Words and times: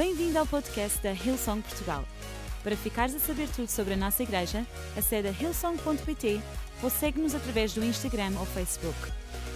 Bem-vindo 0.00 0.38
ao 0.38 0.46
podcast 0.46 0.98
da 1.02 1.12
Hillsong 1.12 1.60
Portugal. 1.60 2.02
Para 2.64 2.74
ficares 2.74 3.14
a 3.14 3.18
saber 3.18 3.46
tudo 3.54 3.68
sobre 3.68 3.92
a 3.92 3.96
nossa 3.98 4.22
igreja, 4.22 4.66
acede 4.96 5.28
a 5.28 5.30
hillsong.pt 5.30 6.40
ou 6.82 6.88
segue-nos 6.88 7.34
através 7.34 7.74
do 7.74 7.84
Instagram 7.84 8.32
ou 8.38 8.46
Facebook. 8.46 8.96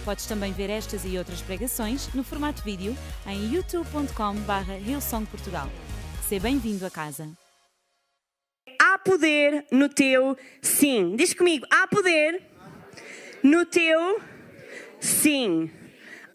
Podes 0.05 0.27
também 0.27 0.53
ver 0.53 0.69
estas 0.69 1.03
e 1.03 1.17
outras 1.17 1.41
pregações 1.41 2.13
no 2.13 2.23
formato 2.23 2.61
vídeo 2.61 2.95
em 3.25 3.55
youtube.com.br 3.55 4.71
hillsongportugal. 4.87 5.67
Seja 6.29 6.43
bem-vindo 6.43 6.85
a 6.85 6.91
casa. 6.91 7.27
Há 8.79 8.99
poder 8.99 9.65
no 9.71 9.89
teu 9.89 10.37
sim. 10.61 11.15
Diz 11.15 11.33
comigo, 11.33 11.65
há 11.71 11.87
poder 11.87 12.43
no 13.41 13.65
teu 13.65 14.21
sim. 14.99 15.71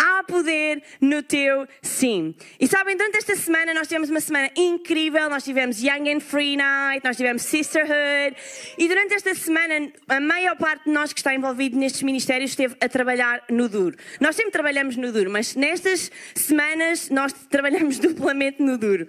Há 0.03 0.25
poder 0.25 0.83
no 0.99 1.23
teu 1.23 1.69
sim. 1.83 2.35
E 2.59 2.67
sabem, 2.67 2.97
durante 2.97 3.19
esta 3.19 3.37
semana 3.37 3.75
nós 3.75 3.87
tivemos 3.87 4.09
uma 4.09 4.21
semana 4.21 4.51
incrível. 4.57 5.29
Nós 5.29 5.45
tivemos 5.45 5.83
Young 5.83 6.11
and 6.11 6.21
Free 6.21 6.57
Night, 6.57 7.05
nós 7.05 7.19
tivemos 7.19 7.43
Sisterhood. 7.43 8.35
E 8.79 8.89
durante 8.89 9.13
esta 9.13 9.35
semana, 9.35 9.93
a 10.09 10.19
maior 10.19 10.57
parte 10.57 10.85
de 10.85 10.91
nós 10.91 11.13
que 11.13 11.21
está 11.21 11.35
envolvido 11.35 11.77
nestes 11.77 12.03
ministérios 12.03 12.53
esteve 12.53 12.77
a 12.81 12.89
trabalhar 12.89 13.45
no 13.51 13.69
duro. 13.69 13.95
Nós 14.19 14.37
sempre 14.37 14.53
trabalhamos 14.53 14.97
no 14.97 15.13
duro, 15.13 15.31
mas 15.31 15.55
nestas 15.55 16.11
semanas 16.35 17.11
nós 17.11 17.35
trabalhamos 17.51 17.99
duplamente 18.01 18.63
no 18.63 18.79
duro. 18.79 19.07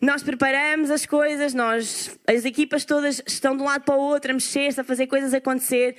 Nós 0.00 0.24
preparamos 0.24 0.90
as 0.90 1.06
coisas, 1.06 1.54
nós, 1.54 2.18
as 2.26 2.44
equipas 2.44 2.84
todas 2.84 3.22
estão 3.24 3.56
de 3.56 3.62
um 3.62 3.66
lado 3.66 3.84
para 3.84 3.94
o 3.94 4.00
outro 4.00 4.32
a 4.32 4.34
mexer-se, 4.34 4.80
a 4.80 4.82
fazer 4.82 5.06
coisas 5.06 5.32
acontecer. 5.32 5.96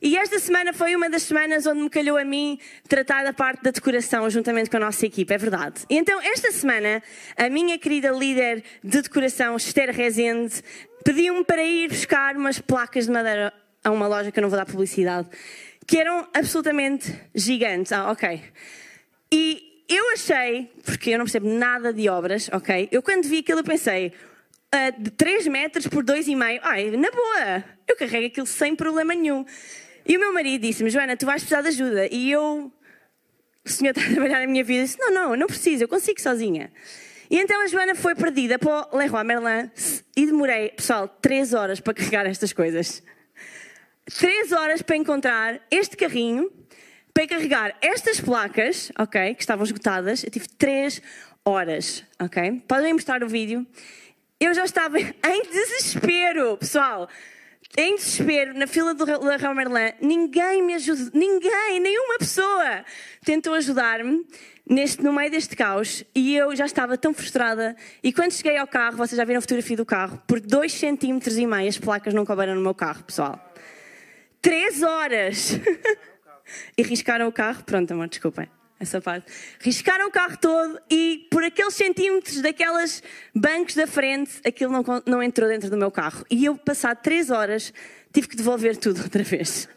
E 0.00 0.16
esta 0.16 0.38
semana 0.38 0.72
foi 0.72 0.94
uma 0.94 1.10
das 1.10 1.24
semanas 1.24 1.66
onde 1.66 1.80
me 1.80 1.90
calhou 1.90 2.16
a 2.16 2.24
mim 2.24 2.58
tratar 2.88 3.24
da 3.24 3.32
parte 3.32 3.62
da 3.64 3.72
decoração 3.72 4.30
juntamente 4.30 4.70
com 4.70 4.76
a 4.76 4.80
nossa 4.80 5.04
equipa, 5.04 5.34
é 5.34 5.38
verdade. 5.38 5.82
E 5.90 5.96
então, 5.96 6.20
esta 6.22 6.52
semana, 6.52 7.02
a 7.36 7.48
minha 7.48 7.76
querida 7.78 8.10
líder 8.10 8.62
de 8.82 9.02
decoração, 9.02 9.56
Esther 9.56 9.90
Rezende, 9.90 10.62
pediu-me 11.04 11.44
para 11.44 11.64
ir 11.64 11.88
buscar 11.88 12.36
umas 12.36 12.60
placas 12.60 13.06
de 13.06 13.12
madeira 13.12 13.52
a 13.82 13.90
uma 13.90 14.06
loja 14.06 14.30
que 14.30 14.38
eu 14.38 14.42
não 14.42 14.48
vou 14.50 14.58
dar 14.58 14.66
publicidade, 14.66 15.28
que 15.84 15.98
eram 15.98 16.28
absolutamente 16.32 17.12
gigantes. 17.34 17.90
Ah, 17.90 18.10
ok. 18.12 18.40
E 19.32 19.84
eu 19.88 20.12
achei, 20.12 20.70
porque 20.84 21.10
eu 21.10 21.18
não 21.18 21.24
percebo 21.24 21.48
nada 21.48 21.92
de 21.92 22.08
obras, 22.08 22.48
ok? 22.52 22.88
Eu 22.92 23.02
quando 23.02 23.26
vi 23.26 23.38
aquilo 23.38 23.64
pensei, 23.64 24.12
uh, 24.74 25.02
de 25.02 25.10
3 25.10 25.48
metros 25.48 25.86
por 25.88 26.04
2,5, 26.04 26.60
ai, 26.62 26.90
na 26.92 27.10
boa, 27.10 27.64
eu 27.88 27.96
carrego 27.96 28.26
aquilo 28.26 28.46
sem 28.46 28.76
problema 28.76 29.14
nenhum. 29.14 29.44
E 30.08 30.16
o 30.16 30.20
meu 30.20 30.32
marido 30.32 30.62
disse-me, 30.62 30.88
Joana, 30.88 31.18
tu 31.18 31.26
vais 31.26 31.42
precisar 31.42 31.60
de 31.60 31.68
ajuda. 31.68 32.08
E 32.10 32.30
eu, 32.30 32.72
o 33.62 33.68
senhor 33.68 33.90
está 33.90 34.00
a 34.00 34.10
trabalhar 34.10 34.40
na 34.40 34.46
minha 34.46 34.64
vida, 34.64 34.82
disse, 34.82 34.98
não, 34.98 35.12
não, 35.12 35.36
não 35.36 35.46
preciso, 35.46 35.84
eu 35.84 35.88
consigo 35.88 36.18
sozinha. 36.18 36.72
E 37.30 37.38
então 37.38 37.62
a 37.62 37.66
Joana 37.66 37.94
foi 37.94 38.14
perdida 38.14 38.58
para 38.58 38.88
o 38.90 38.96
Leroy 38.96 39.22
Merlin 39.22 39.70
e 40.16 40.24
demorei, 40.24 40.70
pessoal, 40.70 41.06
três 41.06 41.52
horas 41.52 41.78
para 41.78 41.92
carregar 41.92 42.24
estas 42.24 42.54
coisas. 42.54 43.02
Três 44.18 44.50
horas 44.50 44.80
para 44.80 44.96
encontrar 44.96 45.60
este 45.70 45.94
carrinho, 45.94 46.50
para 47.12 47.26
carregar 47.26 47.76
estas 47.82 48.18
placas, 48.18 48.90
ok, 48.98 49.34
que 49.34 49.42
estavam 49.42 49.62
esgotadas. 49.62 50.24
Eu 50.24 50.30
tive 50.30 50.48
três 50.48 51.02
horas, 51.44 52.02
ok? 52.18 52.62
Podem 52.66 52.94
mostrar 52.94 53.22
o 53.22 53.28
vídeo. 53.28 53.66
Eu 54.40 54.54
já 54.54 54.64
estava 54.64 54.96
em 54.98 55.42
desespero, 55.52 56.56
pessoal 56.56 57.10
em 57.76 57.96
desespero, 57.96 58.54
na 58.54 58.66
fila 58.66 58.94
do 58.94 59.04
Leroy 59.04 59.54
Merlin, 59.54 59.92
ninguém 60.00 60.62
me 60.62 60.74
ajudou, 60.74 61.10
ninguém, 61.12 61.78
nenhuma 61.80 62.18
pessoa 62.18 62.84
tentou 63.24 63.54
ajudar-me 63.54 64.26
neste, 64.68 65.02
no 65.02 65.12
meio 65.12 65.30
deste 65.30 65.54
caos 65.54 66.02
e 66.14 66.34
eu 66.36 66.56
já 66.56 66.64
estava 66.64 66.96
tão 66.96 67.12
frustrada. 67.12 67.76
E 68.02 68.12
quando 68.12 68.32
cheguei 68.32 68.56
ao 68.56 68.66
carro, 68.66 68.96
vocês 68.96 69.16
já 69.16 69.24
viram 69.24 69.38
a 69.38 69.42
fotografia 69.42 69.76
do 69.76 69.86
carro, 69.86 70.20
por 70.26 70.40
2 70.40 70.72
centímetros 70.72 71.36
e 71.36 71.46
meio 71.46 71.68
as 71.68 71.78
placas 71.78 72.14
não 72.14 72.24
couberam 72.24 72.54
no 72.54 72.60
meu 72.60 72.74
carro, 72.74 73.04
pessoal. 73.04 73.38
Três 74.40 74.82
horas! 74.82 75.58
e 76.76 76.82
riscaram 76.82 77.28
o 77.28 77.32
carro. 77.32 77.62
Pronto, 77.64 77.92
amor, 77.92 78.08
desculpem 78.08 78.57
essa 78.80 79.00
parte. 79.00 79.30
Riscaram 79.60 80.06
o 80.06 80.10
carro 80.10 80.36
todo 80.36 80.80
e 80.90 81.26
por 81.30 81.42
aqueles 81.42 81.74
centímetros 81.74 82.40
daquelas 82.40 83.02
bancos 83.34 83.74
da 83.74 83.86
frente, 83.86 84.40
aquilo 84.44 84.72
não, 84.72 84.84
não 85.06 85.22
entrou 85.22 85.48
dentro 85.48 85.68
do 85.68 85.76
meu 85.76 85.90
carro. 85.90 86.24
E 86.30 86.44
eu, 86.44 86.56
passado 86.56 87.02
três 87.02 87.30
horas, 87.30 87.72
tive 88.12 88.28
que 88.28 88.36
devolver 88.36 88.76
tudo 88.76 89.02
outra 89.02 89.22
vez. 89.22 89.68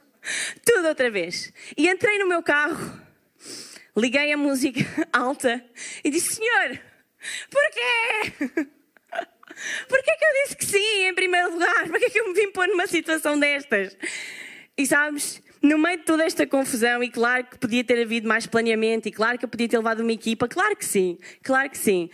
tudo 0.64 0.88
outra 0.88 1.10
vez. 1.10 1.52
E 1.76 1.88
entrei 1.88 2.18
no 2.18 2.28
meu 2.28 2.42
carro, 2.42 3.00
liguei 3.96 4.32
a 4.32 4.36
música 4.36 4.80
alta 5.12 5.64
e 6.04 6.10
disse: 6.10 6.36
Senhor, 6.36 6.78
porquê? 7.50 8.70
Porquê 9.86 10.16
que 10.16 10.24
eu 10.24 10.42
disse 10.42 10.56
que 10.56 10.64
sim 10.64 11.06
em 11.06 11.14
primeiro 11.14 11.52
lugar? 11.52 11.86
Porquê 11.86 12.08
que 12.08 12.18
eu 12.18 12.28
me 12.28 12.34
vim 12.34 12.50
pôr 12.50 12.66
numa 12.66 12.86
situação 12.86 13.38
destas? 13.38 13.96
E 14.76 14.86
sabes, 14.86 15.42
no 15.62 15.78
meio 15.78 15.98
de 15.98 16.04
toda 16.04 16.24
esta 16.24 16.46
confusão, 16.46 17.02
e 17.02 17.10
claro 17.10 17.44
que 17.44 17.58
podia 17.58 17.84
ter 17.84 18.02
havido 18.02 18.26
mais 18.28 18.46
planeamento, 18.46 19.08
e 19.08 19.12
claro 19.12 19.38
que 19.38 19.44
eu 19.44 19.48
podia 19.48 19.68
ter 19.68 19.76
levado 19.76 20.00
uma 20.00 20.12
equipa, 20.12 20.48
claro 20.48 20.74
que 20.74 20.84
sim, 20.84 21.18
claro 21.42 21.70
que 21.70 21.78
sim. 21.78 22.10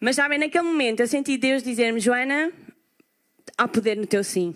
Mas 0.00 0.16
sabem, 0.16 0.38
naquele 0.38 0.64
momento 0.64 1.00
eu 1.00 1.06
senti 1.06 1.36
Deus 1.36 1.62
dizer-me: 1.62 1.98
Joana, 1.98 2.52
há 3.58 3.66
poder 3.66 3.96
no 3.96 4.06
teu 4.06 4.22
sim. 4.22 4.54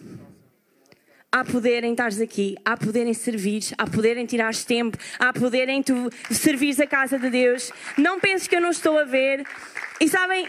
Há 1.32 1.44
poder 1.44 1.84
em 1.84 1.92
estares 1.92 2.20
aqui, 2.20 2.56
há 2.64 2.76
poder 2.76 3.06
em 3.06 3.14
servir, 3.14 3.62
há 3.78 3.86
poder 3.86 4.16
em 4.16 4.26
tirares 4.26 4.64
tempo, 4.64 4.98
há 5.16 5.32
poder 5.32 5.68
em 5.68 5.80
tu 5.80 6.10
servires 6.28 6.80
a 6.80 6.88
casa 6.88 7.20
de 7.20 7.30
Deus. 7.30 7.70
Não 7.96 8.18
penses 8.18 8.48
que 8.48 8.56
eu 8.56 8.60
não 8.60 8.70
estou 8.70 8.98
a 8.98 9.04
ver. 9.04 9.46
E 10.00 10.08
sabem, 10.08 10.48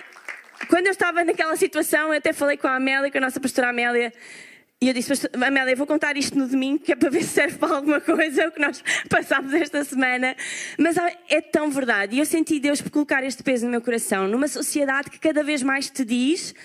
quando 0.67 0.87
eu 0.87 0.91
estava 0.91 1.23
naquela 1.23 1.55
situação, 1.55 2.07
eu 2.07 2.17
até 2.17 2.33
falei 2.33 2.57
com 2.57 2.67
a 2.67 2.77
Amélia, 2.77 3.11
com 3.11 3.17
a 3.19 3.21
nossa 3.21 3.39
pastora 3.39 3.69
Amélia, 3.69 4.11
e 4.83 4.87
eu 4.87 4.95
disse, 4.95 5.13
Amélia, 5.33 5.73
eu 5.73 5.77
vou 5.77 5.85
contar 5.85 6.17
isto 6.17 6.35
no 6.35 6.47
domingo, 6.47 6.79
que 6.79 6.91
é 6.91 6.95
para 6.95 7.11
ver 7.11 7.21
se 7.21 7.29
serve 7.29 7.55
para 7.59 7.75
alguma 7.75 8.01
coisa, 8.01 8.47
o 8.49 8.51
que 8.51 8.59
nós 8.59 8.83
passámos 9.07 9.53
esta 9.53 9.83
semana. 9.83 10.35
Mas 10.75 10.95
é 11.29 11.39
tão 11.39 11.69
verdade. 11.69 12.15
E 12.15 12.19
eu 12.19 12.25
senti 12.25 12.59
Deus 12.59 12.81
por 12.81 12.89
colocar 12.89 13.23
este 13.23 13.43
peso 13.43 13.65
no 13.65 13.71
meu 13.71 13.81
coração, 13.81 14.27
numa 14.27 14.47
sociedade 14.47 15.11
que 15.11 15.19
cada 15.19 15.43
vez 15.43 15.61
mais 15.61 15.87
te 15.87 16.03
diz 16.03 16.55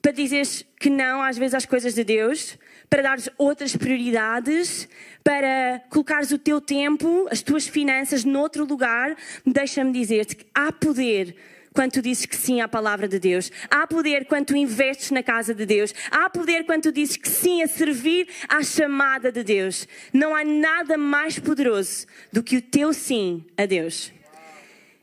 para 0.00 0.12
dizeres 0.12 0.64
que 0.80 0.88
não, 0.88 1.22
às 1.22 1.36
vezes, 1.36 1.54
às 1.54 1.66
coisas 1.66 1.94
de 1.94 2.04
Deus, 2.04 2.58
para 2.88 3.02
dares 3.02 3.28
outras 3.36 3.76
prioridades, 3.76 4.88
para 5.22 5.82
colocares 5.90 6.30
o 6.30 6.38
teu 6.38 6.62
tempo, 6.62 7.26
as 7.30 7.42
tuas 7.42 7.66
finanças 7.66 8.24
noutro 8.24 8.64
lugar. 8.64 9.14
Deixa-me 9.46 9.92
dizer-te 9.92 10.36
que 10.36 10.46
há 10.54 10.72
poder 10.72 11.36
quando 11.74 11.90
tu 11.90 12.02
dizes 12.02 12.24
que 12.24 12.36
sim 12.36 12.60
à 12.60 12.68
palavra 12.68 13.08
de 13.08 13.18
Deus. 13.18 13.50
Há 13.68 13.84
poder 13.84 14.26
quando 14.26 14.46
tu 14.46 14.56
investes 14.56 15.10
na 15.10 15.24
casa 15.24 15.52
de 15.52 15.66
Deus. 15.66 15.92
Há 16.08 16.30
poder 16.30 16.64
quando 16.64 16.84
tu 16.84 16.92
dizes 16.92 17.16
que 17.16 17.28
sim 17.28 17.62
a 17.62 17.66
servir 17.66 18.28
à 18.48 18.62
chamada 18.62 19.32
de 19.32 19.42
Deus. 19.42 19.88
Não 20.12 20.36
há 20.36 20.44
nada 20.44 20.96
mais 20.96 21.36
poderoso 21.38 22.06
do 22.32 22.44
que 22.44 22.56
o 22.56 22.62
teu 22.62 22.92
sim 22.92 23.44
a 23.56 23.66
Deus. 23.66 24.12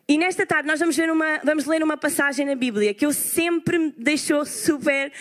E 0.07 0.17
nesta 0.17 0.45
tarde 0.45 0.67
nós 0.67 0.79
vamos, 0.79 0.97
uma, 0.97 1.39
vamos 1.43 1.65
ler 1.65 1.83
uma 1.83 1.97
passagem 1.97 2.45
na 2.45 2.55
Bíblia 2.55 2.93
que 2.93 3.05
eu 3.05 3.11
sempre 3.11 3.77
me 3.77 3.93
deixou 3.97 4.45
super 4.45 5.11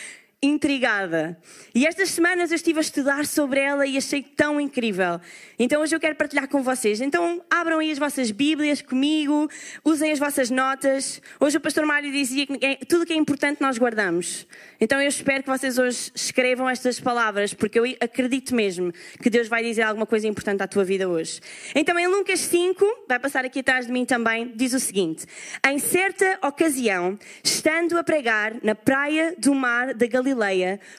intrigada. 0.42 1.36
E 1.74 1.86
estas 1.86 2.10
semanas 2.10 2.50
eu 2.50 2.56
estive 2.56 2.78
a 2.78 2.80
estudar 2.80 3.26
sobre 3.26 3.60
ela 3.60 3.86
e 3.86 3.98
achei 3.98 4.22
tão 4.22 4.58
incrível. 4.58 5.20
Então 5.58 5.82
hoje 5.82 5.94
eu 5.94 6.00
quero 6.00 6.16
partilhar 6.16 6.48
com 6.48 6.62
vocês. 6.62 7.00
Então 7.02 7.42
abram 7.50 7.78
aí 7.78 7.90
as 7.90 7.98
vossas 7.98 8.30
Bíblias 8.30 8.80
comigo, 8.80 9.50
usem 9.84 10.10
as 10.10 10.18
vossas 10.18 10.48
notas. 10.48 11.20
Hoje 11.38 11.58
o 11.58 11.60
pastor 11.60 11.84
Mário 11.84 12.10
dizia 12.10 12.46
que 12.46 12.64
é, 12.64 12.76
tudo 12.76 13.04
que 13.04 13.12
é 13.12 13.16
importante 13.16 13.60
nós 13.60 13.76
guardamos. 13.76 14.46
Então 14.80 15.00
eu 15.00 15.08
espero 15.08 15.42
que 15.42 15.48
vocês 15.50 15.76
hoje 15.76 16.10
escrevam 16.14 16.70
estas 16.70 16.98
palavras, 16.98 17.52
porque 17.52 17.78
eu 17.78 17.84
acredito 18.00 18.54
mesmo 18.54 18.92
que 19.22 19.28
Deus 19.28 19.46
vai 19.46 19.62
dizer 19.62 19.82
alguma 19.82 20.06
coisa 20.06 20.26
importante 20.26 20.62
à 20.62 20.66
tua 20.66 20.84
vida 20.84 21.06
hoje. 21.06 21.38
Então 21.74 21.98
em 21.98 22.06
Lucas 22.06 22.40
5, 22.40 23.04
vai 23.06 23.18
passar 23.18 23.44
aqui 23.44 23.60
atrás 23.60 23.86
de 23.86 23.92
mim 23.92 24.06
também, 24.06 24.50
diz 24.56 24.72
o 24.72 24.80
seguinte: 24.80 25.26
Em 25.68 25.78
certa 25.78 26.38
ocasião, 26.42 27.18
estando 27.44 27.98
a 27.98 28.02
pregar 28.02 28.54
na 28.62 28.74
praia 28.74 29.34
do 29.36 29.54
mar 29.54 29.92
da 29.92 30.06
Galileia, 30.06 30.29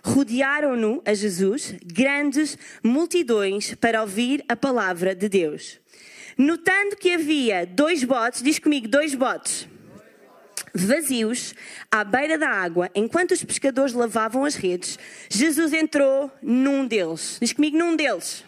rodearam-no 0.03 1.01
a 1.05 1.13
Jesus 1.13 1.75
grandes 1.85 2.57
multidões 2.83 3.75
para 3.75 4.01
ouvir 4.01 4.43
a 4.47 4.55
palavra 4.55 5.13
de 5.15 5.27
Deus. 5.29 5.79
Notando 6.37 6.95
que 6.95 7.13
havia 7.13 7.65
dois 7.65 8.03
botes, 8.03 8.41
diz 8.41 8.59
comigo, 8.59 8.87
dois 8.87 9.13
botes 9.13 9.67
vazios 10.73 11.53
à 11.91 12.03
beira 12.03 12.37
da 12.37 12.49
água, 12.49 12.89
enquanto 12.95 13.31
os 13.31 13.43
pescadores 13.43 13.93
lavavam 13.93 14.45
as 14.45 14.55
redes, 14.55 14.97
Jesus 15.29 15.73
entrou 15.73 16.31
num 16.41 16.85
deles. 16.85 17.37
Diz 17.41 17.53
comigo, 17.53 17.77
num 17.77 17.95
deles. 17.95 18.43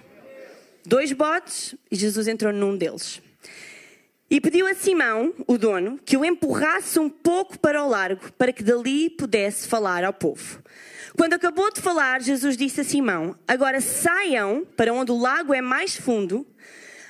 Dois 0.86 1.12
botes 1.12 1.76
e 1.92 1.96
Jesus 1.96 2.28
entrou 2.28 2.52
num 2.52 2.78
deles. 2.78 3.22
E 4.34 4.42
pediu 4.42 4.66
a 4.66 4.74
Simão, 4.74 5.32
o 5.46 5.60
dono, 5.60 6.00
que 6.04 6.18
o 6.18 6.26
empurrasse 6.26 6.98
um 6.98 7.08
pouco 7.08 7.60
para 7.60 7.84
o 7.84 7.88
largo, 7.88 8.32
para 8.32 8.52
que 8.52 8.64
dali 8.64 9.08
pudesse 9.12 9.68
falar 9.68 10.04
ao 10.04 10.12
povo. 10.12 10.60
Quando 11.16 11.34
acabou 11.34 11.72
de 11.72 11.80
falar, 11.80 12.20
Jesus 12.20 12.58
disse 12.58 12.82
a 12.82 12.84
Simão: 12.84 13.38
Agora 13.48 13.80
saiam 13.80 14.66
para 14.76 14.92
onde 14.92 15.12
o 15.12 15.20
lago 15.20 15.54
é 15.54 15.62
mais 15.62 15.96
fundo, 15.96 16.48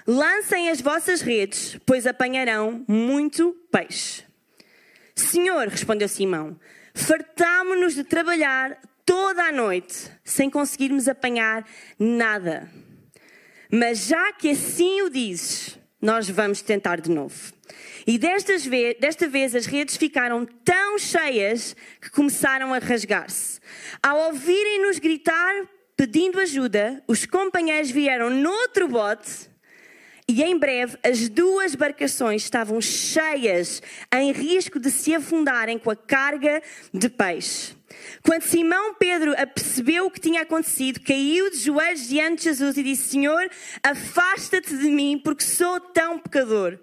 lancem 0.06 0.70
as 0.70 0.82
vossas 0.82 1.22
redes, 1.22 1.80
pois 1.86 2.06
apanharão 2.06 2.84
muito 2.90 3.56
peixe. 3.72 4.26
Senhor, 5.16 5.70
respondeu 5.70 6.10
Simão, 6.10 6.60
fartámo-nos 6.94 7.96
de 7.96 8.04
trabalhar 8.04 8.78
toda 9.06 9.44
a 9.44 9.52
noite 9.54 10.12
sem 10.26 10.50
conseguirmos 10.50 11.08
apanhar 11.08 11.66
nada. 11.98 12.70
Mas 13.72 14.08
já 14.08 14.34
que 14.34 14.50
assim 14.50 15.04
o 15.04 15.10
dizes, 15.10 15.82
nós 16.04 16.30
vamos 16.30 16.62
tentar 16.62 17.00
de 17.00 17.10
novo. 17.10 17.54
E 18.06 18.18
destas 18.18 18.66
ve 18.66 18.98
desta 19.00 19.26
vez 19.26 19.56
as 19.56 19.66
redes 19.66 19.96
ficaram 19.96 20.46
tão 20.46 21.00
cheias 21.00 21.74
que 22.02 22.12
começaram 22.12 22.74
a 22.74 22.78
rasgar-se. 22.78 23.62
Ao 24.02 24.28
ouvirem-nos 24.28 25.00
gritar 25.00 25.66
pedindo 25.96 26.42
ajuda, 26.42 27.02
os 27.08 27.26
companheiros 27.26 27.90
vieram 27.90 28.30
noutro 28.30 28.90
bote 28.90 29.50
e 30.28 30.42
em 30.42 30.58
breve 30.58 30.98
as 31.04 31.28
duas 31.30 31.74
embarcações 31.74 32.44
estavam 32.44 32.80
cheias, 32.80 33.82
em 34.14 34.32
risco 34.32 34.80
de 34.80 34.90
se 34.90 35.14
afundarem 35.14 35.78
com 35.78 35.90
a 35.90 35.96
carga 35.96 36.62
de 36.94 37.10
peixe. 37.10 37.76
Quando 38.24 38.44
Simão 38.44 38.96
Pedro 38.96 39.34
apercebeu 39.38 40.06
o 40.06 40.12
que 40.12 40.20
tinha 40.20 40.42
acontecido, 40.42 41.00
caiu 41.02 41.50
de 41.50 41.58
joelhos 41.58 42.08
diante 42.08 42.38
de 42.38 42.44
Jesus 42.46 42.78
e 42.78 42.84
disse: 42.84 43.10
Senhor, 43.10 43.50
afasta-te 43.84 44.76
de 44.76 44.90
mim, 44.90 45.22
porque 45.24 45.44
sou 45.44 45.80
tão 45.80 46.18
pecador. 46.18 46.80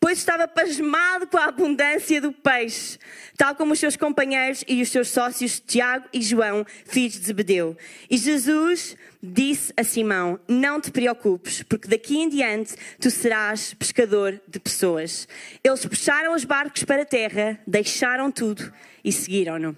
Pois 0.00 0.18
estava 0.18 0.46
pasmado 0.46 1.26
com 1.26 1.36
a 1.36 1.46
abundância 1.46 2.20
do 2.20 2.32
peixe, 2.32 2.98
tal 3.36 3.54
como 3.54 3.72
os 3.72 3.78
seus 3.78 3.96
companheiros 3.96 4.64
e 4.68 4.80
os 4.80 4.88
seus 4.88 5.08
sócios 5.08 5.60
Tiago 5.60 6.06
e 6.12 6.22
João, 6.22 6.64
filhos 6.86 7.14
de 7.14 7.26
Zebedeu. 7.26 7.76
E 8.08 8.16
Jesus 8.16 8.96
disse 9.24 9.72
a 9.76 9.82
Simão: 9.82 10.38
Não 10.46 10.80
te 10.80 10.90
preocupes, 10.90 11.62
porque 11.62 11.88
daqui 11.88 12.18
em 12.18 12.28
diante 12.28 12.74
tu 13.00 13.10
serás 13.10 13.74
pescador 13.74 14.40
de 14.46 14.60
pessoas. 14.60 15.26
Eles 15.62 15.86
puxaram 15.86 16.34
os 16.34 16.44
barcos 16.44 16.84
para 16.84 17.02
a 17.02 17.06
terra, 17.06 17.58
deixaram 17.66 18.30
tudo 18.30 18.72
e 19.02 19.10
seguiram-no. 19.10 19.76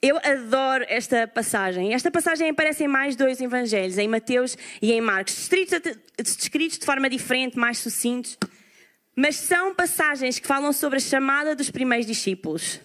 Eu 0.00 0.18
adoro 0.18 0.84
esta 0.88 1.26
passagem. 1.26 1.94
Esta 1.94 2.10
passagem 2.10 2.50
aparece 2.50 2.84
em 2.84 2.88
mais 2.88 3.16
dois 3.16 3.40
evangelhos, 3.40 3.98
em 3.98 4.08
Mateus 4.08 4.56
e 4.80 4.92
em 4.92 5.00
Marcos, 5.00 5.48
descritos, 5.48 6.78
de 6.78 6.84
forma 6.84 7.08
diferente, 7.08 7.58
mais 7.58 7.78
sucintos. 7.78 8.38
Mas 9.14 9.36
são 9.36 9.74
passagens 9.74 10.38
que 10.38 10.46
falam 10.46 10.72
sobre 10.72 10.98
a 10.98 11.00
chamada 11.00 11.56
dos 11.56 11.70
primeiros 11.70 12.06
discípulos. 12.06 12.80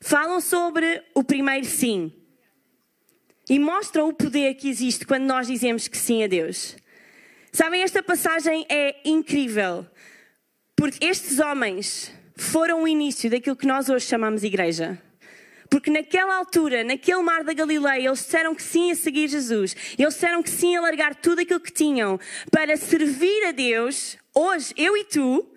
Falam 0.00 0.40
sobre 0.40 1.02
o 1.14 1.22
primeiro 1.24 1.64
sim. 1.64 2.12
E 3.48 3.58
mostram 3.58 4.08
o 4.08 4.14
poder 4.14 4.54
que 4.54 4.68
existe 4.68 5.06
quando 5.06 5.24
nós 5.24 5.46
dizemos 5.46 5.86
que 5.86 5.98
sim 5.98 6.24
a 6.24 6.26
Deus. 6.26 6.76
Sabem, 7.52 7.82
esta 7.82 8.02
passagem 8.02 8.66
é 8.68 8.96
incrível. 9.04 9.86
Porque 10.74 11.04
estes 11.04 11.38
homens 11.38 12.12
foram 12.36 12.82
o 12.82 12.88
início 12.88 13.30
daquilo 13.30 13.56
que 13.56 13.66
nós 13.66 13.88
hoje 13.88 14.06
chamamos 14.06 14.42
igreja. 14.42 15.00
Porque 15.70 15.90
naquela 15.90 16.36
altura, 16.36 16.84
naquele 16.84 17.22
mar 17.22 17.44
da 17.44 17.52
Galileia, 17.52 18.06
eles 18.06 18.20
disseram 18.20 18.54
que 18.54 18.62
sim 18.62 18.90
a 18.90 18.94
seguir 18.94 19.28
Jesus. 19.28 19.74
Eles 19.98 20.14
disseram 20.14 20.42
que 20.42 20.50
sim 20.50 20.76
a 20.76 20.80
largar 20.80 21.14
tudo 21.14 21.40
aquilo 21.40 21.60
que 21.60 21.72
tinham 21.72 22.18
para 22.50 22.76
servir 22.76 23.46
a 23.46 23.52
Deus. 23.52 24.16
Hoje, 24.34 24.72
eu 24.76 24.96
e 24.96 25.04
tu, 25.04 25.48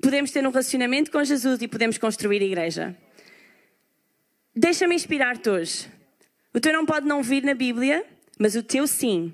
podemos 0.00 0.30
ter 0.30 0.46
um 0.46 0.50
relacionamento 0.50 1.10
com 1.10 1.22
Jesus 1.22 1.60
e 1.62 1.68
podemos 1.68 1.98
construir 1.98 2.42
a 2.42 2.46
igreja. 2.46 2.96
Deixa-me 4.54 4.94
inspirar-te 4.94 5.48
hoje. 5.48 6.01
O 6.54 6.60
teu 6.60 6.72
não 6.72 6.84
pode 6.84 7.06
não 7.06 7.22
vir 7.22 7.42
na 7.42 7.54
Bíblia, 7.54 8.04
mas 8.38 8.54
o 8.54 8.62
teu 8.62 8.86
sim 8.86 9.32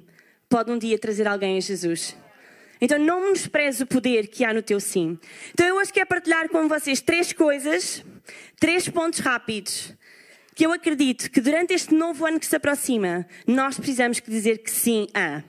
pode 0.49 0.70
um 0.70 0.79
dia 0.79 0.99
trazer 0.99 1.26
alguém 1.26 1.56
a 1.56 1.61
Jesus. 1.61 2.17
Então 2.81 2.99
não 2.99 3.23
menospreze 3.23 3.82
o 3.82 3.87
poder 3.87 4.29
que 4.29 4.44
há 4.44 4.55
no 4.55 4.62
teu 4.62 4.79
sim. 4.79 5.19
Então 5.53 5.67
eu 5.67 5.76
hoje 5.76 5.93
quero 5.93 6.06
partilhar 6.06 6.49
com 6.49 6.69
vocês 6.69 7.00
três 7.00 7.32
coisas, 7.32 8.05
três 8.61 8.88
pontos 8.88 9.19
rápidos 9.19 9.94
que 10.55 10.67
eu 10.67 10.73
acredito 10.73 11.31
que 11.31 11.41
durante 11.41 11.73
este 11.73 11.94
novo 11.94 12.26
ano 12.26 12.41
que 12.41 12.47
se 12.47 12.56
aproxima, 12.56 13.25
nós 13.47 13.76
precisamos 13.76 14.20
dizer 14.20 14.59
que 14.59 14.70
sim 14.70 15.06
a. 15.15 15.43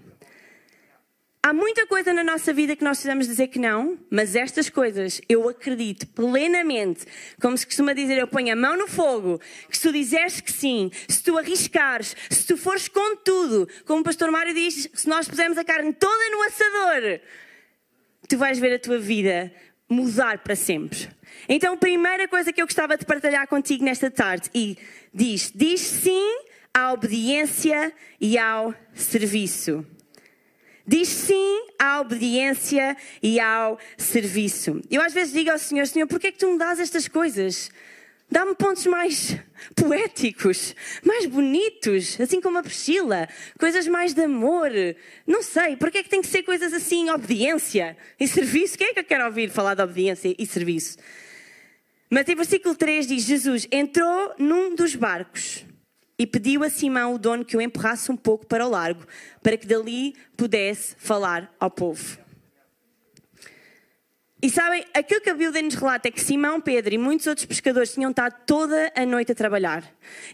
Há 1.42 1.54
muita 1.54 1.88
coisa 1.88 2.12
na 2.12 2.22
nossa 2.22 2.54
vida 2.54 2.76
que 2.76 2.84
nós 2.84 2.98
precisamos 2.98 3.26
dizer 3.26 3.48
que 3.48 3.58
não, 3.58 3.98
mas 4.12 4.36
estas 4.36 4.70
coisas 4.70 5.22
eu 5.30 5.48
acredito 5.48 6.06
plenamente, 6.08 7.06
como 7.42 7.58
se 7.58 7.66
costuma 7.66 7.94
dizer, 7.94 8.18
eu 8.18 8.28
ponho 8.28 8.52
a 8.52 8.58
mão 8.58 8.78
no 8.78 8.88
fogo, 8.88 9.40
que 9.70 9.78
se 9.78 9.84
tu 9.84 9.94
disseres 9.94 10.42
que 10.42 10.52
sim, 10.52 10.92
se 11.08 11.24
tu 11.24 11.38
arriscares, 11.38 12.14
se 12.30 12.46
tu 12.46 12.58
fores 12.58 12.90
com 12.90 13.16
tudo, 13.16 13.70
como 13.86 14.02
o 14.02 14.04
pastor 14.04 14.30
Mário 14.30 14.54
diz, 14.54 14.90
se 14.94 15.08
nós 15.08 15.30
pusermos 15.30 15.58
a 15.58 15.64
carne 15.64 15.94
toda 15.94 16.30
no 16.30 16.44
assador, 16.44 17.22
tu 18.28 18.38
vais 18.38 18.60
ver 18.60 18.76
a 18.76 18.80
tua 18.80 19.00
vida 19.00 19.50
mudar 19.88 20.40
para 20.40 20.58
sempre. 20.58 21.08
Então, 21.48 21.74
a 21.74 21.78
primeira 21.78 22.28
coisa 22.28 22.52
que 22.52 22.62
eu 22.62 22.68
gostava 22.68 22.98
de 22.98 23.06
partilhar 23.06 23.48
contigo 23.48 23.86
nesta 23.86 24.12
tarde 24.12 24.50
e 24.54 24.78
diz: 25.14 25.54
diz 25.56 25.80
sim 25.80 26.42
à 26.74 26.92
obediência 26.92 27.94
e 28.20 28.38
ao 28.38 28.76
serviço. 28.94 29.86
Diz 30.90 31.08
sim 31.08 31.68
à 31.78 32.02
obediência 32.02 32.98
e 33.22 33.40
ao 33.40 33.78
serviço. 33.96 34.82
Eu 34.90 35.04
às 35.04 35.14
vezes 35.14 35.32
digo 35.32 35.52
ao 35.52 35.60
Senhor, 35.60 35.86
Senhor, 35.86 36.08
porquê 36.08 36.28
é 36.28 36.32
que 36.32 36.40
tu 36.40 36.52
me 36.52 36.58
dás 36.58 36.80
estas 36.80 37.08
coisas? 37.08 37.70
Dá-me 38.28 38.56
pontos 38.56 38.88
mais 38.88 39.38
poéticos, 39.78 40.76
mais 41.06 41.28
bonitos, 41.28 42.20
assim 42.20 42.42
como 42.42 42.58
a 42.58 42.64
Priscila, 42.64 43.30
coisas 43.60 43.88
mais 43.88 44.16
de 44.16 44.24
amor. 44.24 44.72
Não 45.28 45.44
sei, 45.44 45.76
porquê 45.76 46.00
é 46.00 46.04
que 46.04 46.10
tem 46.10 46.24
que 46.24 46.28
ser 46.28 46.42
coisas 46.42 46.74
assim, 46.74 47.12
obediência 47.12 47.96
e 48.20 48.28
serviço? 48.28 48.76
Quem 48.76 48.88
é 48.88 48.94
que 48.96 49.02
eu 49.02 49.04
quero 49.04 49.26
ouvir 49.26 49.52
falar 49.52 49.76
de 49.76 49.84
obediência 49.84 50.36
e 50.40 50.44
serviço? 50.48 50.98
Mas 52.10 52.28
em 52.28 52.34
versículo 52.36 52.74
3 52.74 53.06
diz: 53.06 53.26
Jesus 53.26 53.68
entrou 53.72 54.34
num 54.40 54.74
dos 54.74 54.96
barcos 54.96 55.64
e 56.20 56.28
pediu 56.28 56.66
a 56.66 56.70
Simão, 56.70 57.14
o 57.14 57.18
dono, 57.18 57.46
que 57.46 57.56
o 57.56 57.62
empurrasse 57.62 58.12
um 58.12 58.18
pouco 58.18 58.46
para 58.46 58.68
o 58.68 58.70
largo, 58.70 59.08
para 59.42 59.56
que 59.56 59.66
dali 59.66 60.14
pudesse 60.36 60.94
falar 60.98 61.50
ao 61.58 61.72
povo. 61.72 62.20
E 64.42 64.50
sabem, 64.50 64.86
aquilo 64.94 65.20
que 65.22 65.30
a 65.30 65.34
Bíblia 65.34 65.62
nos 65.62 65.76
relata 65.76 66.10
é 66.10 66.12
que 66.12 66.22
Simão, 66.22 66.62
Pedro 66.62 66.94
e 66.94 66.98
muitos 66.98 67.28
outros 67.28 67.46
pescadores 67.46 67.94
tinham 67.94 68.10
estado 68.10 68.36
toda 68.46 68.92
a 68.96 69.06
noite 69.06 69.32
a 69.32 69.36
trabalhar. 69.36 69.84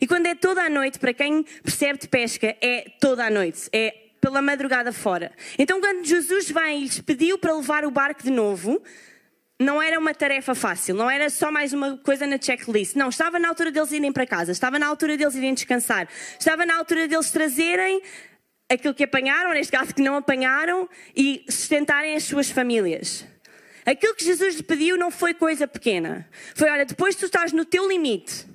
E 0.02 0.08
quando 0.08 0.26
é 0.26 0.36
toda 0.36 0.64
a 0.64 0.70
noite, 0.70 1.00
para 1.00 1.14
quem 1.14 1.44
percebe 1.64 2.00
de 2.00 2.08
pesca, 2.08 2.56
é 2.62 2.92
toda 3.00 3.26
a 3.26 3.30
noite, 3.30 3.68
é 3.72 4.06
pela 4.22 4.42
madrugada 4.42 4.92
fora. 4.92 5.32
Então, 5.58 5.80
quando 5.80 6.06
Jesus 6.06 6.50
vem 6.50 6.80
e 6.80 6.84
lhes 6.84 7.00
pediu 7.00 7.38
para 7.38 7.56
levar 7.56 7.86
o 7.86 7.92
barco 7.92 8.24
de 8.24 8.32
novo, 8.32 8.82
não 9.60 9.82
era 9.82 9.98
uma 9.98 10.14
tarefa 10.14 10.54
fácil, 10.54 10.96
não 10.96 11.10
era 11.10 11.30
só 11.30 11.50
mais 11.50 11.72
uma 11.72 11.98
coisa 11.98 12.28
na 12.28 12.38
checklist. 12.40 12.96
Não, 12.96 13.10
estava 13.10 13.40
na 13.40 13.48
altura 13.48 13.72
deles 13.72 13.92
irem 13.92 14.12
para 14.12 14.26
casa, 14.26 14.52
estava 14.52 14.78
na 14.78 14.88
altura 14.88 15.18
deles 15.18 15.36
irem 15.36 15.54
descansar, 15.54 16.10
estava 16.38 16.66
na 16.66 16.76
altura 16.76 17.08
deles 17.08 17.32
trazerem 17.32 18.02
aquilo 18.70 18.94
que 18.94 19.04
apanharam, 19.04 19.54
neste 19.54 19.72
caso 19.72 19.94
que 19.94 20.02
não 20.02 20.18
apanharam, 20.18 20.90
e 21.16 21.46
sustentarem 21.48 22.16
as 22.16 22.24
suas 22.24 22.50
famílias. 22.50 23.26
Aquilo 23.86 24.16
que 24.16 24.26
Jesus 24.26 24.56
lhe 24.56 24.64
pediu 24.64 24.98
não 24.98 25.12
foi 25.12 25.34
coisa 25.34 25.68
pequena. 25.68 26.28
Foi, 26.56 26.70
olha, 26.70 26.86
depois 26.86 27.16
tu 27.16 27.26
estás 27.26 27.54
no 27.54 27.64
teu 27.64 27.88
limite, 27.88 28.46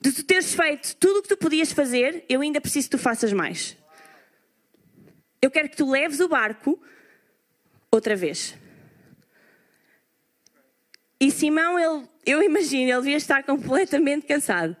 de 0.00 0.10
tu 0.10 0.24
teres 0.24 0.54
feito 0.54 0.96
tudo 0.96 1.18
o 1.18 1.22
que 1.22 1.28
tu 1.28 1.36
podias 1.36 1.70
fazer, 1.70 2.24
eu 2.28 2.40
ainda 2.40 2.60
preciso 2.60 2.88
que 2.88 2.96
tu 2.96 3.02
faças 3.02 3.32
mais. 3.32 3.76
Eu 5.40 5.50
quero 5.50 5.68
que 5.68 5.76
tu 5.76 5.88
leves 5.88 6.20
o 6.20 6.28
barco 6.28 6.82
outra 7.90 8.16
vez. 8.16 8.56
E 11.24 11.30
Simão, 11.30 11.78
ele, 11.78 12.06
eu 12.26 12.42
imagino, 12.42 12.90
ele 12.90 13.00
devia 13.00 13.16
estar 13.16 13.42
completamente 13.44 14.26
cansado. 14.26 14.76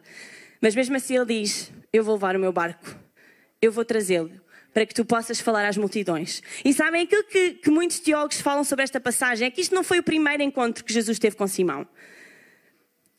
Mas 0.60 0.74
mesmo 0.74 0.94
assim 0.94 1.16
ele 1.16 1.40
diz: 1.40 1.72
Eu 1.90 2.04
vou 2.04 2.16
levar 2.16 2.36
o 2.36 2.38
meu 2.38 2.52
barco, 2.52 2.94
eu 3.62 3.72
vou 3.72 3.82
trazê-lo 3.82 4.30
para 4.70 4.84
que 4.84 4.92
tu 4.92 5.06
possas 5.06 5.40
falar 5.40 5.66
às 5.66 5.78
multidões. 5.78 6.42
E 6.62 6.74
sabem 6.74 7.04
aquilo 7.04 7.24
que, 7.24 7.52
que 7.52 7.70
muitos 7.70 7.98
teólogos 7.98 8.42
falam 8.42 8.62
sobre 8.62 8.82
esta 8.82 9.00
passagem 9.00 9.48
é 9.48 9.50
que 9.50 9.62
isto 9.62 9.74
não 9.74 9.82
foi 9.82 10.00
o 10.00 10.02
primeiro 10.02 10.42
encontro 10.42 10.84
que 10.84 10.92
Jesus 10.92 11.18
teve 11.18 11.34
com 11.34 11.46
Simão. 11.46 11.88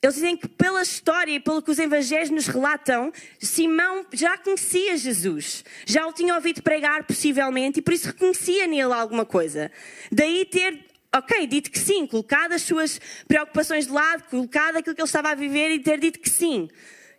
Eles 0.03 0.15
dizem 0.15 0.37
que 0.37 0.47
pela 0.47 0.83
história 0.83 1.31
e 1.31 1.39
pelo 1.39 1.63
que 1.63 1.71
os 1.71 1.79
evangelhos 1.79 2.29
nos 2.29 2.45
relatam, 2.45 3.11
Simão 3.39 4.05
já 4.13 4.37
conhecia 4.37 4.95
Jesus, 4.97 5.65
já 5.83 6.05
o 6.05 6.13
tinha 6.13 6.35
ouvido 6.35 6.61
pregar 6.61 7.07
possivelmente 7.07 7.79
e 7.79 7.81
por 7.81 7.91
isso 7.91 8.09
reconhecia 8.09 8.67
nele 8.67 8.93
alguma 8.93 9.25
coisa. 9.25 9.71
Daí 10.11 10.45
ter 10.45 10.84
ok, 11.17 11.47
dito 11.47 11.71
que 11.71 11.79
sim, 11.79 12.05
colocado 12.05 12.51
as 12.51 12.61
suas 12.61 12.99
preocupações 13.27 13.87
de 13.87 13.93
lado, 13.93 14.23
colocado 14.29 14.77
aquilo 14.77 14.95
que 14.95 15.01
ele 15.01 15.07
estava 15.07 15.29
a 15.29 15.35
viver 15.35 15.71
e 15.71 15.79
ter 15.79 15.99
dito 15.99 16.19
que 16.19 16.29
sim. 16.29 16.69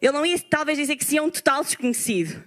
Ele 0.01 0.13
não 0.13 0.27
ia 0.27 0.39
talvez 0.39 0.77
dizer 0.77 0.97
que 0.97 1.05
sim 1.05 1.19
a 1.19 1.23
um 1.23 1.31
total 1.31 1.65
desconhecido. 1.65 2.43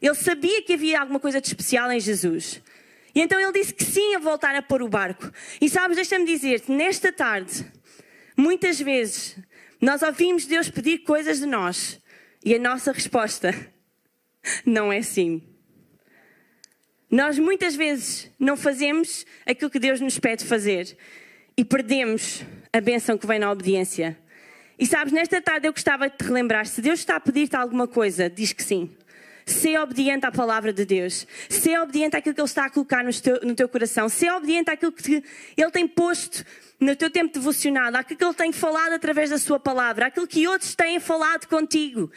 Ele 0.00 0.14
sabia 0.14 0.62
que 0.62 0.74
havia 0.74 1.00
alguma 1.00 1.18
coisa 1.18 1.40
de 1.40 1.46
especial 1.46 1.90
em 1.90 2.00
Jesus. 2.00 2.62
E 3.14 3.20
então 3.20 3.38
ele 3.38 3.52
disse 3.52 3.74
que 3.74 3.84
sim 3.84 4.14
a 4.14 4.18
voltar 4.18 4.54
a 4.54 4.62
pôr 4.62 4.82
o 4.82 4.88
barco. 4.88 5.30
E 5.60 5.68
sabes, 5.68 5.96
deixa-me 5.96 6.24
dizer-te, 6.24 6.70
nesta 6.70 7.12
tarde, 7.12 7.66
muitas 8.36 8.80
vezes, 8.80 9.36
nós 9.80 10.02
ouvimos 10.02 10.46
Deus 10.46 10.70
pedir 10.70 10.98
coisas 10.98 11.40
de 11.40 11.46
nós 11.46 12.00
e 12.44 12.54
a 12.54 12.58
nossa 12.58 12.92
resposta 12.92 13.52
não 14.64 14.92
é 14.92 15.02
sim. 15.02 15.51
Nós 17.12 17.38
muitas 17.38 17.76
vezes 17.76 18.30
não 18.40 18.56
fazemos 18.56 19.26
aquilo 19.44 19.68
que 19.68 19.78
Deus 19.78 20.00
nos 20.00 20.18
pede 20.18 20.46
fazer 20.46 20.96
e 21.54 21.62
perdemos 21.62 22.42
a 22.72 22.80
benção 22.80 23.18
que 23.18 23.26
vem 23.26 23.38
na 23.38 23.52
obediência. 23.52 24.18
E 24.78 24.86
sabes, 24.86 25.12
nesta 25.12 25.38
tarde 25.42 25.68
eu 25.68 25.74
gostava 25.74 26.08
de 26.08 26.16
te 26.16 26.24
relembrar: 26.24 26.64
se 26.64 26.80
Deus 26.80 27.00
está 27.00 27.16
a 27.16 27.20
pedir-te 27.20 27.54
alguma 27.54 27.86
coisa, 27.86 28.30
diz 28.30 28.54
que 28.54 28.64
sim. 28.64 28.90
Ser 29.44 29.78
obediente 29.78 30.24
à 30.24 30.32
palavra 30.32 30.72
de 30.72 30.86
Deus. 30.86 31.26
Ser 31.50 31.78
obediente 31.80 32.16
àquilo 32.16 32.34
que 32.34 32.40
Ele 32.40 32.48
está 32.48 32.64
a 32.64 32.70
colocar 32.70 33.04
no 33.04 33.12
teu, 33.12 33.40
no 33.42 33.54
teu 33.54 33.68
coração. 33.68 34.08
Ser 34.08 34.30
obediente 34.32 34.70
àquilo 34.70 34.92
que 34.92 35.22
Ele 35.54 35.70
tem 35.70 35.86
posto 35.86 36.42
no 36.80 36.96
teu 36.96 37.10
tempo 37.10 37.34
devocionado. 37.34 37.98
Àquilo 37.98 38.16
que 38.16 38.24
Ele 38.24 38.34
tem 38.34 38.52
falado 38.52 38.94
através 38.94 39.28
da 39.28 39.38
Sua 39.38 39.60
palavra. 39.60 40.06
Àquilo 40.06 40.26
que 40.26 40.46
outros 40.48 40.74
têm 40.74 40.98
falado 40.98 41.46
contigo. 41.46 42.10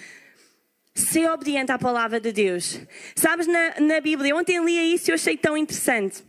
Ser 0.96 1.30
obediente 1.30 1.74
à 1.74 1.78
palavra 1.78 2.22
de 2.22 2.32
Deus. 2.32 2.80
Sabes, 3.16 3.46
na, 3.48 3.80
na 3.82 4.00
Bíblia, 4.00 4.34
ontem 4.34 4.64
lia 4.64 4.82
isso 4.82 5.10
e 5.10 5.12
eu 5.12 5.16
achei 5.16 5.36
tão 5.36 5.58
interessante. 5.58 6.24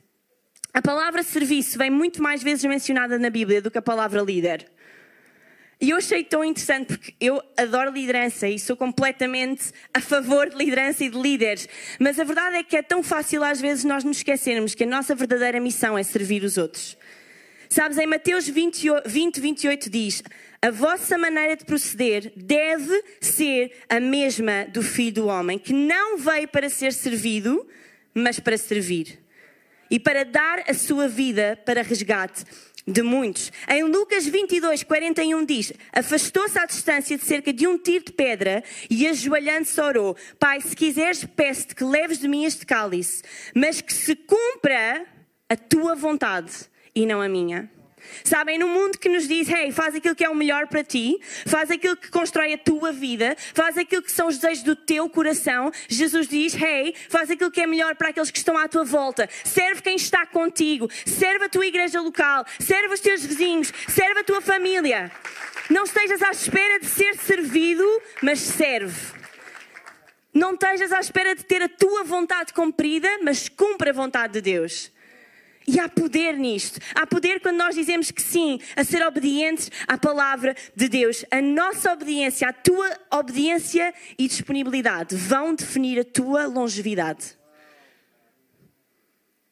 A 0.75 0.83
palavra 0.83 1.23
serviço 1.23 1.79
vem 1.79 1.89
muito 1.89 2.21
mais 2.21 2.43
vezes 2.43 2.65
mencionada 2.65 3.17
na 3.19 3.31
Bíblia 3.31 3.63
do 3.63 3.71
que 3.71 3.79
a 3.79 3.83
palavra 3.83 4.21
líder. 4.21 4.67
E 5.81 5.91
eu 5.91 5.99
achei 5.99 6.25
tão 6.25 6.43
interessante 6.43 6.87
porque 6.89 7.15
eu 7.21 7.41
adoro 7.57 7.93
liderança 7.93 8.49
e 8.49 8.59
sou 8.59 8.77
completamente 8.77 9.73
a 9.95 10.01
favor 10.01 10.49
de 10.49 10.57
liderança 10.57 11.05
e 11.05 11.11
de 11.11 11.17
líderes. 11.17 11.69
Mas 12.01 12.19
a 12.19 12.25
verdade 12.25 12.57
é 12.57 12.63
que 12.63 12.77
é 12.77 12.83
tão 12.83 13.03
fácil 13.03 13.45
às 13.45 13.61
vezes 13.61 13.85
nós 13.85 14.03
nos 14.03 14.17
esquecermos 14.17 14.75
que 14.75 14.85
a 14.85 14.87
nossa 14.87 15.15
verdadeira 15.15 15.61
missão 15.61 15.97
é 15.97 16.03
servir 16.03 16.43
os 16.43 16.59
outros. 16.59 16.97
Sabes, 17.69 17.99
em 17.99 18.07
Mateus 18.07 18.49
20, 18.49 18.87
20 19.05 19.41
28 19.41 19.91
diz: 19.91 20.23
A 20.61 20.71
vossa 20.71 21.19
maneira 21.19 21.57
de 21.57 21.65
proceder 21.65 22.33
deve 22.37 23.03
ser 23.21 23.73
a 23.89 24.01
mesma 24.01 24.67
do 24.67 24.83
filho 24.83 25.13
do 25.13 25.27
homem, 25.27 25.59
que 25.59 25.73
não 25.73 26.19
veio 26.19 26.49
para 26.49 26.69
ser 26.69 26.93
servido, 26.93 27.67
mas 28.15 28.41
para 28.41 28.57
servir 28.57 29.19
e 29.91 30.01
para 30.01 30.25
dar 30.25 30.65
a 30.69 30.75
sua 30.75 31.07
vida 31.09 31.59
para 31.65 31.83
resgate 31.83 32.45
de 32.87 33.03
muitos. 33.03 33.51
Em 33.69 33.83
Lucas 33.83 34.27
22, 34.27 34.85
41 34.85 35.45
diz: 35.45 35.73
Afastou-se 35.93 36.59
à 36.59 36.67
distância 36.67 37.19
de 37.19 37.25
cerca 37.25 37.53
de 37.53 37.67
um 37.67 37.77
tiro 37.77 38.05
de 38.05 38.13
pedra 38.13 38.63
e 38.89 39.07
ajoelhando-se 39.07 39.81
orou: 39.81 40.17
Pai, 40.39 40.61
se 40.61 40.75
quiseres, 40.75 41.25
peço-te 41.25 41.75
que 41.75 41.85
leves 41.85 42.19
de 42.19 42.29
mim 42.29 42.45
este 42.45 42.65
cálice, 42.65 43.23
mas 43.55 43.81
que 43.81 43.93
se 43.93 44.15
cumpra 44.15 45.05
a 45.49 45.57
tua 45.57 45.95
vontade 45.95 46.53
e 46.95 47.05
não 47.07 47.21
a 47.21 47.29
minha. 47.29 47.71
Sabem, 48.25 48.59
no 48.59 48.69
mundo 48.69 48.99
que 48.99 49.09
nos 49.09 49.27
diz, 49.27 49.49
hey, 49.49 49.73
faz 49.73 49.95
aquilo 49.95 50.15
que 50.15 50.25
é 50.25 50.29
o 50.29 50.35
melhor 50.35 50.67
para 50.67 50.83
ti, 50.83 51.19
faz 51.47 51.71
aquilo 51.71 51.97
que 51.97 52.11
constrói 52.11 52.53
a 52.53 52.59
tua 52.59 52.93
vida, 52.93 53.37
faz 53.55 53.77
aquilo 53.77 54.03
que 54.03 54.13
são 54.13 54.29
os 54.29 54.39
desejos 54.39 54.65
do 54.65 54.77
teu 54.77 55.09
coração, 55.09 55.71
Jesus 55.89 56.29
diz, 56.29 56.55
hey, 56.55 56.95
faz 57.09 57.31
aquilo 57.31 57.51
que 57.51 57.61
é 57.61 57.67
melhor 57.67 57.95
para 57.97 58.09
aqueles 58.11 58.31
que 58.31 58.39
estão 58.39 58.57
à 58.57 58.69
tua 58.69 58.85
volta, 58.85 59.29
serve 59.45 59.83
quem 59.83 59.97
está 59.97 60.27
contigo, 60.27 60.89
serve 61.05 61.45
a 61.45 61.49
tua 61.49 61.67
igreja 61.67 62.01
local, 62.01 62.45
serve 62.59 62.95
os 62.95 63.01
teus 63.01 63.25
vizinhos, 63.25 63.73
serve 63.89 64.21
a 64.21 64.25
tua 64.25 64.41
família. 64.41 65.11
Não 65.69 65.85
estejas 65.85 66.23
à 66.23 66.31
espera 66.31 66.79
de 66.79 66.87
ser 66.87 67.17
servido, 67.17 67.85
mas 68.23 68.39
serve. 68.41 69.17
Não 70.33 70.53
estejas 70.53 70.93
à 70.93 71.01
espera 71.01 71.35
de 71.35 71.45
ter 71.45 71.63
a 71.63 71.69
tua 71.69 72.05
vontade 72.05 72.53
cumprida, 72.53 73.09
mas 73.23 73.49
cumpre 73.49 73.91
a 73.91 73.93
vontade 73.93 74.35
de 74.35 74.41
Deus. 74.43 74.93
E 75.67 75.81
há 75.81 75.89
poder 75.89 76.37
nisto. 76.39 76.79
Há 76.95 77.07
poder 77.07 77.41
quando 77.41 77.57
nós 77.57 77.75
dizemos 77.75 78.11
que 78.11 78.23
sim, 78.23 78.61
a 78.77 78.85
ser 78.85 79.05
obedientes 79.05 79.71
à 79.87 79.99
palavra 79.99 80.55
de 80.75 80.89
Deus. 80.89 81.25
A 81.31 81.43
nossa 81.43 81.93
obediência, 81.93 82.49
a 82.49 82.53
tua 82.53 82.89
obediência 83.13 83.93
e 84.17 84.29
disponibilidade 84.29 85.17
vão 85.17 85.55
definir 85.55 85.99
a 85.99 86.05
tua 86.05 86.47
longevidade. 86.47 87.37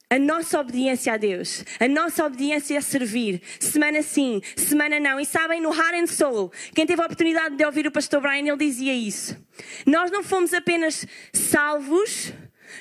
A 0.08 0.18
nossa 0.18 0.60
obediência 0.60 1.14
a 1.14 1.16
Deus, 1.16 1.64
a 1.80 1.88
nossa 1.88 2.24
obediência 2.24 2.78
a 2.78 2.82
servir, 2.82 3.42
semana 3.58 4.00
sim, 4.00 4.40
semana 4.54 5.00
não. 5.00 5.18
E 5.18 5.26
sabem, 5.26 5.60
no 5.60 5.74
Heart 5.74 5.94
and 5.94 6.06
Soul, 6.06 6.52
quem 6.72 6.86
teve 6.86 7.02
a 7.02 7.04
oportunidade 7.06 7.56
de 7.56 7.64
ouvir 7.64 7.84
o 7.88 7.90
pastor 7.90 8.20
Brian, 8.20 8.46
ele 8.46 8.56
dizia 8.56 8.94
isso. 8.94 9.36
Nós 9.84 10.12
não 10.12 10.22
fomos 10.22 10.54
apenas 10.54 11.04
salvos 11.32 12.32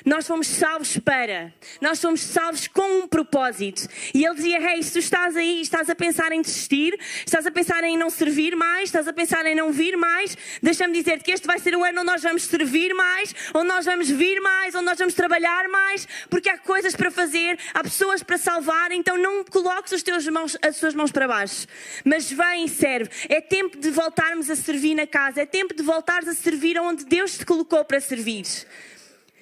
nós 0.04 0.26
fomos 0.26 0.46
salvos 0.46 0.98
para. 0.98 1.52
Nós 1.80 2.00
fomos 2.00 2.20
salvos 2.20 2.68
com 2.68 3.00
um 3.00 3.08
propósito. 3.08 3.88
E 4.14 4.24
ele 4.24 4.34
dizia: 4.34 4.58
Hey, 4.60 4.82
se 4.82 4.92
tu 4.92 4.98
estás 4.98 5.36
aí, 5.36 5.60
estás 5.60 5.90
a 5.90 5.94
pensar 5.94 6.32
em 6.32 6.40
desistir, 6.40 6.98
estás 7.24 7.46
a 7.46 7.50
pensar 7.50 7.84
em 7.84 7.96
não 7.96 8.10
servir 8.10 8.56
mais, 8.56 8.84
estás 8.84 9.08
a 9.08 9.12
pensar 9.12 9.44
em 9.46 9.54
não 9.54 9.72
vir 9.72 9.96
mais, 9.96 10.36
deixa-me 10.62 10.92
dizer-te 10.94 11.24
que 11.24 11.32
este 11.32 11.46
vai 11.46 11.58
ser 11.58 11.76
o 11.76 11.84
ano 11.84 12.00
onde 12.00 12.06
nós 12.06 12.22
vamos 12.22 12.44
servir 12.44 12.94
mais, 12.94 13.34
onde 13.54 13.68
nós 13.68 13.84
vamos 13.84 14.08
vir 14.08 14.40
mais, 14.40 14.74
onde 14.74 14.84
nós 14.84 14.98
vamos 14.98 15.14
trabalhar 15.14 15.68
mais, 15.68 16.06
porque 16.28 16.48
há 16.48 16.58
coisas 16.58 16.94
para 16.94 17.10
fazer, 17.10 17.58
há 17.72 17.82
pessoas 17.82 18.22
para 18.22 18.38
salvar, 18.38 18.92
então 18.92 19.16
não 19.16 19.44
coloques 19.44 19.92
os 19.92 20.02
teus 20.02 20.26
mãos, 20.28 20.56
as 20.62 20.78
tuas 20.78 20.94
mãos 20.94 21.10
para 21.10 21.28
baixo. 21.28 21.66
Mas 22.04 22.30
vem 22.30 22.64
e 22.64 22.68
serve. 22.68 23.10
É 23.28 23.40
tempo 23.40 23.78
de 23.78 23.90
voltarmos 23.90 24.50
a 24.50 24.56
servir 24.56 24.94
na 24.94 25.06
casa, 25.06 25.42
é 25.42 25.46
tempo 25.46 25.74
de 25.74 25.82
voltares 25.82 26.28
a 26.28 26.34
servir 26.34 26.78
onde 26.78 27.04
Deus 27.04 27.38
te 27.38 27.46
colocou 27.46 27.84
para 27.84 28.00
servir. 28.00 28.44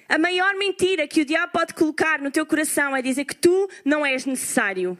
A 0.07 0.17
maior 0.17 0.55
mentira 0.55 1.07
que 1.07 1.21
o 1.21 1.25
diabo 1.25 1.51
pode 1.51 1.73
colocar 1.73 2.19
no 2.19 2.31
teu 2.31 2.45
coração 2.45 2.95
é 2.95 3.01
dizer 3.01 3.25
que 3.25 3.35
tu 3.35 3.69
não 3.85 4.05
és 4.05 4.25
necessário. 4.25 4.97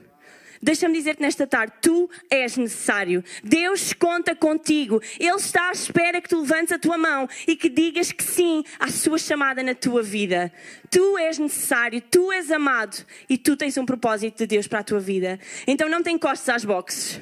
Deixa-me 0.64 0.94
dizer-te 0.94 1.22
nesta 1.22 1.46
tarde, 1.46 1.74
tu 1.82 2.10
és 2.30 2.56
necessário. 2.56 3.22
Deus 3.44 3.92
conta 3.92 4.34
contigo. 4.34 5.02
Ele 5.20 5.36
está 5.36 5.68
à 5.68 5.72
espera 5.74 6.22
que 6.22 6.30
tu 6.30 6.40
levantes 6.40 6.72
a 6.72 6.80
tua 6.80 6.98
mão 6.98 7.28
e 7.46 7.54
que 7.58 7.68
digas 7.68 8.14
que 8.14 8.24
sim 8.24 8.64
à 8.80 8.88
sua 8.88 9.18
chamada 9.18 9.62
na 9.62 9.76
tua 9.76 10.02
vida. 10.02 10.54
Tu 10.90 11.18
és 11.18 11.38
necessário, 11.38 12.00
tu 12.00 12.32
és 12.32 12.50
amado 12.50 12.96
e 13.30 13.38
tu 13.38 13.58
tens 13.58 13.78
um 13.78 13.86
propósito 13.86 14.38
de 14.38 14.48
Deus 14.48 14.66
para 14.66 14.80
a 14.80 14.84
tua 14.84 15.02
vida. 15.02 15.38
Então 15.68 15.90
não 15.90 16.02
te 16.02 16.12
encostes 16.12 16.48
às 16.48 16.64
boxes. 16.64 17.20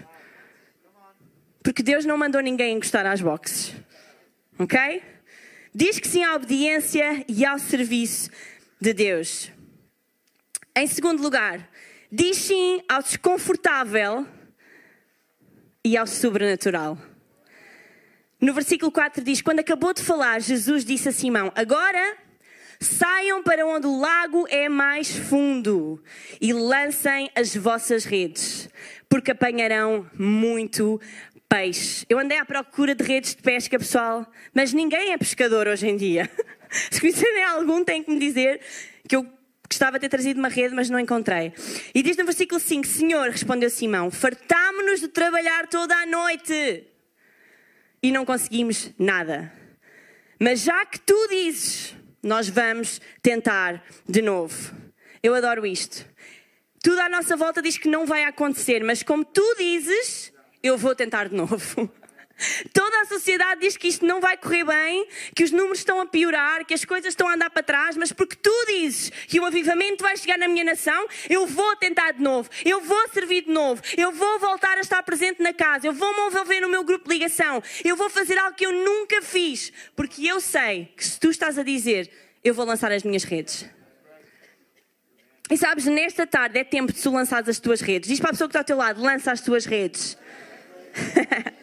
Porque 1.64 1.82
Deus 1.82 2.06
não 2.06 2.20
mandou 2.20 2.42
ninguém 2.42 2.78
encostar 2.78 3.08
às 3.08 3.22
boxes. 3.22 3.74
Ok? 4.60 5.02
Diz 5.74 6.00
que 6.00 6.08
sim 6.08 6.22
à 6.22 6.36
obediência 6.36 7.24
e 7.30 7.46
ao 7.46 7.58
serviço 7.58 8.30
de 8.80 8.94
Deus. 8.94 9.50
Em 10.76 10.86
segundo 10.86 11.24
lugar, 11.24 11.66
diz 12.12 12.36
sim 12.38 12.82
ao 12.90 13.02
desconfortável 13.02 14.28
e 15.82 15.96
ao 15.96 16.06
sobrenatural. 16.06 16.98
No 18.40 18.54
versículo 18.54 18.92
4 18.92 19.24
diz: 19.24 19.42
Quando 19.42 19.62
acabou 19.62 19.94
de 19.94 20.02
falar, 20.02 20.42
Jesus 20.42 20.84
disse 20.84 21.08
a 21.08 21.12
Simão: 21.14 21.54
Agora 21.56 22.18
saiam 22.78 23.42
para 23.42 23.66
onde 23.66 23.88
o 23.88 23.98
lago 23.98 24.46
é 24.50 24.68
mais 24.68 25.10
fundo 25.10 26.04
e 26.42 26.52
lancem 26.52 27.32
as 27.34 27.56
vossas 27.56 28.04
redes, 28.04 28.68
porque 29.08 29.32
apanharão 29.32 30.06
muito 30.18 31.00
peixe. 31.52 32.06
Eu 32.08 32.18
andei 32.18 32.38
à 32.38 32.46
procura 32.46 32.96
de 32.96 33.04
redes 33.04 33.36
de 33.36 33.42
pesca, 33.42 33.78
pessoal, 33.78 34.26
mas 34.54 34.72
ninguém 34.72 35.12
é 35.12 35.18
pescador 35.18 35.68
hoje 35.68 35.86
em 35.86 35.98
dia. 35.98 36.32
Se 36.90 37.02
conhecerem 37.02 37.44
algum, 37.44 37.84
tem 37.84 38.02
que 38.02 38.10
me 38.10 38.18
dizer 38.18 38.62
que 39.06 39.18
eu 39.18 39.28
gostava 39.70 40.00
de 40.00 40.04
ter 40.04 40.10
trazido 40.10 40.40
uma 40.40 40.48
rede, 40.48 40.74
mas 40.74 40.90
não 40.90 40.98
encontrei. 40.98 41.52
E 41.94 42.02
diz 42.02 42.16
no 42.16 42.24
versículo 42.24 42.58
5: 42.58 42.88
Senhor, 42.88 43.30
respondeu 43.30 43.70
Simão, 43.70 44.10
fartámo-nos 44.10 45.02
de 45.02 45.10
trabalhar 45.10 45.68
toda 45.68 45.94
a 45.94 46.06
noite 46.06 46.86
e 48.02 48.12
não 48.14 48.24
conseguimos 48.24 48.90
nada. 48.98 49.52
Mas 50.40 50.62
já 50.62 50.86
que 50.86 51.02
tu 51.02 51.28
dizes, 51.28 51.94
nós 52.24 52.48
vamos 52.48 53.02
tentar 53.22 53.84
de 54.08 54.22
novo. 54.22 54.74
Eu 55.22 55.36
adoro 55.36 55.66
isto. 55.66 56.06
Tudo 56.82 57.02
à 57.02 57.10
nossa 57.10 57.36
volta 57.36 57.62
diz 57.62 57.78
que 57.78 57.90
não 57.90 58.06
vai 58.06 58.24
acontecer, 58.24 58.84
mas 58.86 59.04
como 59.04 59.26
tu 59.26 59.56
dizes, 59.58 60.31
eu 60.64 60.78
vou 60.78 60.96
tentar 60.96 61.30
de 61.30 61.36
novo. 61.36 61.90
Toda 62.74 63.02
a 63.02 63.06
sociedade 63.06 63.62
diz 63.62 63.78
que 63.78 63.88
isto 63.88 64.06
não 64.06 64.20
vai 64.20 64.36
correr 64.36 64.64
bem, 64.64 65.08
que 65.36 65.44
os 65.44 65.52
números 65.52 65.80
estão 65.80 66.02
a 66.02 66.06
piorar, 66.06 66.66
que 66.66 66.74
as 66.74 66.84
coisas 66.84 67.10
estão 67.10 67.28
a 67.28 67.36
andar 67.36 67.50
para 67.50 67.62
trás, 67.62 67.96
mas 67.96 68.12
porque 68.12 68.36
tu 68.36 68.66
dizes 68.68 69.12
que 69.28 69.40
o 69.40 69.46
avivamento 69.46 70.04
vai 70.04 70.18
chegar 70.18 70.38
na 70.38 70.48
minha 70.48 70.64
nação, 70.64 71.08
eu 71.30 71.46
vou 71.46 71.76
tentar 71.76 72.14
de 72.14 72.22
novo, 72.22 72.50
eu 72.66 72.82
vou 72.82 73.10
servir 73.10 73.46
de 73.46 73.52
novo, 73.52 73.82
eu 73.96 74.12
vou 74.12 74.40
voltar 74.40 74.78
a 74.78 74.82
estar 74.82 75.04
presente 75.04 75.42
na 75.42 75.54
casa, 75.54 75.86
eu 75.86 75.94
vou 75.94 76.12
me 76.16 76.28
envolver 76.28 76.62
no 76.62 76.70
meu 76.70 76.84
grupo 76.84 77.08
de 77.08 77.14
ligação, 77.14 77.62
eu 77.84 77.96
vou 77.96 78.10
fazer 78.10 78.38
algo 78.38 78.56
que 78.56 78.66
eu 78.66 78.72
nunca 78.72 79.22
fiz, 79.22 79.72
porque 79.96 80.26
eu 80.26 80.40
sei 80.42 80.92
que 80.98 81.06
se 81.06 81.20
tu 81.20 81.30
estás 81.30 81.60
a 81.60 81.64
dizer, 81.64 82.10
eu 82.44 82.54
vou 82.54 82.66
lançar 82.66 82.92
as 82.92 83.04
minhas 83.04 83.24
redes. 83.24 83.70
E 85.50 85.58
sabes, 85.58 85.86
nesta 85.86 86.26
tarde 86.26 86.58
é 86.58 86.64
tempo 86.64 86.94
de 86.94 87.02
tu 87.02 87.12
lançares 87.12 87.50
as 87.50 87.60
tuas 87.60 87.82
redes. 87.82 88.10
Diz 88.10 88.22
para 88.22 88.30
a 88.30 88.32
pessoa 88.32 88.48
que 88.48 88.52
está 88.52 88.60
ao 88.60 88.66
teu 88.66 88.78
lado, 88.78 89.02
lança 89.02 89.34
as 89.34 89.42
tuas 89.42 89.66
redes. 89.66 90.18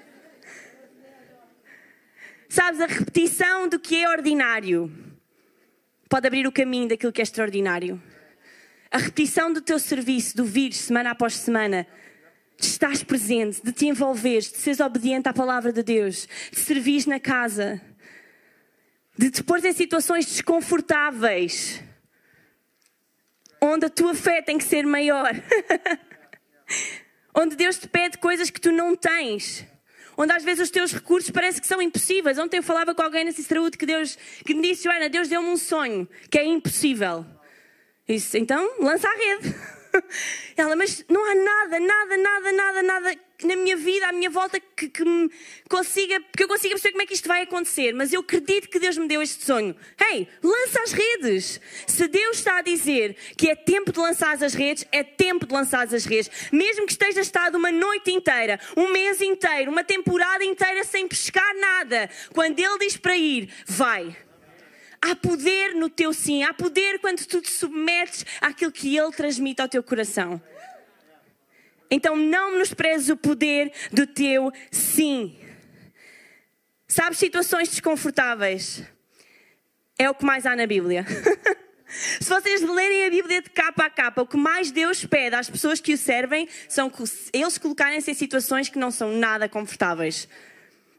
Sabes, 2.49 2.81
a 2.81 2.87
repetição 2.87 3.69
do 3.69 3.79
que 3.79 4.03
é 4.03 4.09
ordinário 4.09 4.91
pode 6.09 6.27
abrir 6.27 6.47
o 6.47 6.53
caminho 6.53 6.89
daquilo 6.89 7.13
que 7.13 7.21
é 7.21 7.23
extraordinário. 7.23 8.03
A 8.91 8.99
repetição 8.99 9.53
do 9.53 9.61
teu 9.61 9.79
serviço, 9.79 10.35
do 10.37 10.45
vir 10.45 10.73
semana 10.73 11.11
após 11.11 11.35
semana, 11.35 11.87
de 12.59 12.67
estás 12.67 13.03
presente, 13.03 13.63
de 13.63 13.71
te 13.73 13.87
envolveres, 13.87 14.51
de 14.51 14.57
seres 14.59 14.81
obediente 14.81 15.29
à 15.29 15.33
palavra 15.33 15.73
de 15.73 15.83
Deus, 15.83 16.27
de 16.51 16.59
servires 16.59 17.05
na 17.05 17.21
casa, 17.21 17.81
de 19.17 19.31
te 19.31 19.43
pôr 19.43 19.63
em 19.65 19.73
situações 19.73 20.25
desconfortáveis, 20.25 21.83
onde 23.61 23.87
a 23.87 23.91
tua 23.91 24.15
fé 24.15 24.41
tem 24.41 24.57
que 24.57 24.65
ser 24.65 24.87
maior. 24.87 25.31
onde 27.39 27.55
Deus 27.55 27.79
te 27.79 27.87
pede 27.87 28.19
coisas 28.19 28.51
que 28.51 28.61
tu 28.61 28.73
não 28.73 28.97
tens, 28.97 29.65
onde 30.17 30.33
às 30.33 30.43
vezes 30.43 30.65
os 30.65 30.71
teus 30.71 30.93
recursos 30.93 31.31
parece 31.31 31.61
que 31.61 31.67
são 31.67 31.81
impossíveis. 31.81 32.37
Ontem 32.37 32.57
eu 32.57 32.63
falava 32.63 32.95
com 32.95 33.03
alguém 33.03 33.25
na 33.25 33.31
Sisterhood 33.31 33.79
que 33.79 33.87
Deus, 33.87 34.19
que 34.45 34.55
me 34.55 34.63
disse, 34.63 34.85
Joana, 34.85 35.09
Deus 35.09 35.29
deu-me 35.29 35.49
um 35.49 35.57
sonho 35.57 36.09
que 36.29 36.39
é 36.39 36.45
impossível. 36.45 37.25
Disse, 38.09 38.39
então 38.39 38.69
lança 38.81 39.09
a 39.09 39.15
rede. 39.15 39.55
Ela, 40.57 40.75
mas 40.75 41.05
não 41.09 41.25
há 41.31 41.35
nada, 41.35 41.79
nada, 41.79 42.17
nada, 42.17 42.53
nada, 42.53 42.83
nada 42.83 43.28
na 43.47 43.55
minha 43.55 43.77
vida, 43.77 44.09
à 44.09 44.13
minha 44.13 44.29
volta, 44.29 44.59
que, 44.59 44.89
que 44.89 45.05
me 45.05 45.31
consiga, 45.69 46.21
que 46.37 46.43
eu 46.43 46.49
consiga 46.49 46.75
perceber 46.75 46.93
como 46.93 47.03
é 47.03 47.07
que 47.07 47.15
isto 47.15 47.29
vai 47.29 47.43
acontecer. 47.43 47.93
Mas 47.95 48.13
eu 48.13 48.21
acredito 48.21 48.69
que 48.69 48.81
Deus 48.81 48.99
me 48.99 49.07
deu 49.07 49.23
este 49.23 49.45
sonho. 49.45 49.77
Hey, 50.01 50.29
lança 50.43 50.83
as 50.83 50.93
redes. 50.93 51.61
Se 51.87 52.09
Deus 52.09 52.39
está 52.39 52.59
a 52.59 52.63
dizer 52.63 53.17
que 53.37 53.49
é 53.49 53.55
tempo 53.55 53.93
de 53.93 53.99
lançar 53.99 54.43
as 54.43 54.55
redes, 54.55 54.85
é 54.91 55.05
tempo 55.05 55.47
de 55.47 55.55
lançar 55.55 55.87
as 55.87 56.05
redes. 56.05 56.31
Mesmo 56.51 56.85
que 56.85 56.93
esteja 56.93 57.21
estado 57.21 57.57
uma 57.57 57.71
noite 57.71 58.11
inteira, 58.11 58.59
um 58.77 58.91
mês 58.91 59.21
inteiro, 59.21 59.71
uma 59.71 59.85
temporada 59.85 60.45
inteira 60.45 60.83
sem 60.83 61.07
pescar 61.07 61.55
nada, 61.57 62.11
quando 62.33 62.59
Ele 62.59 62.79
diz 62.79 62.97
para 62.97 63.17
ir, 63.17 63.49
vai. 63.67 64.17
Há 65.01 65.15
poder 65.15 65.77
no 65.77 65.89
teu 65.89 66.13
sim, 66.13 66.43
há 66.43 66.53
poder 66.53 66.99
quando 66.99 67.25
tu 67.25 67.41
te 67.41 67.51
submetes 67.51 68.27
àquilo 68.41 68.73
que 68.73 68.97
Ele 68.97 69.13
transmite 69.13 69.63
ao 69.63 69.69
teu 69.69 69.83
coração. 69.83 70.43
Então 71.91 72.17
não 72.17 72.53
menosprezes 72.53 73.09
o 73.09 73.17
poder 73.17 73.73
do 73.93 74.07
teu 74.07 74.53
sim. 74.71 75.39
Sabes, 76.87 77.19
situações 77.19 77.69
desconfortáveis 77.69 78.83
é 79.99 80.09
o 80.09 80.15
que 80.15 80.25
mais 80.25 80.47
há 80.47 80.55
na 80.55 80.67
Bíblia. 80.67 81.05
Se 82.21 82.29
vocês 82.29 82.61
lerem 82.63 83.07
a 83.07 83.11
Bíblia 83.11 83.43
de 83.43 83.51
capa 83.51 83.87
a 83.87 83.91
capa, 83.91 84.23
o 84.23 84.27
que 84.27 84.37
mais 84.37 84.71
Deus 84.71 85.05
pede 85.05 85.35
às 85.35 85.49
pessoas 85.49 85.81
que 85.81 85.95
o 85.95 85.99
servem 85.99 86.47
são 86.69 86.91
que 86.91 87.03
eles 87.33 87.57
colocarem-se 87.57 88.11
em 88.11 88.15
situações 88.15 88.69
que 88.69 88.79
não 88.79 88.91
são 88.91 89.13
nada 89.13 89.49
confortáveis. 89.49 90.29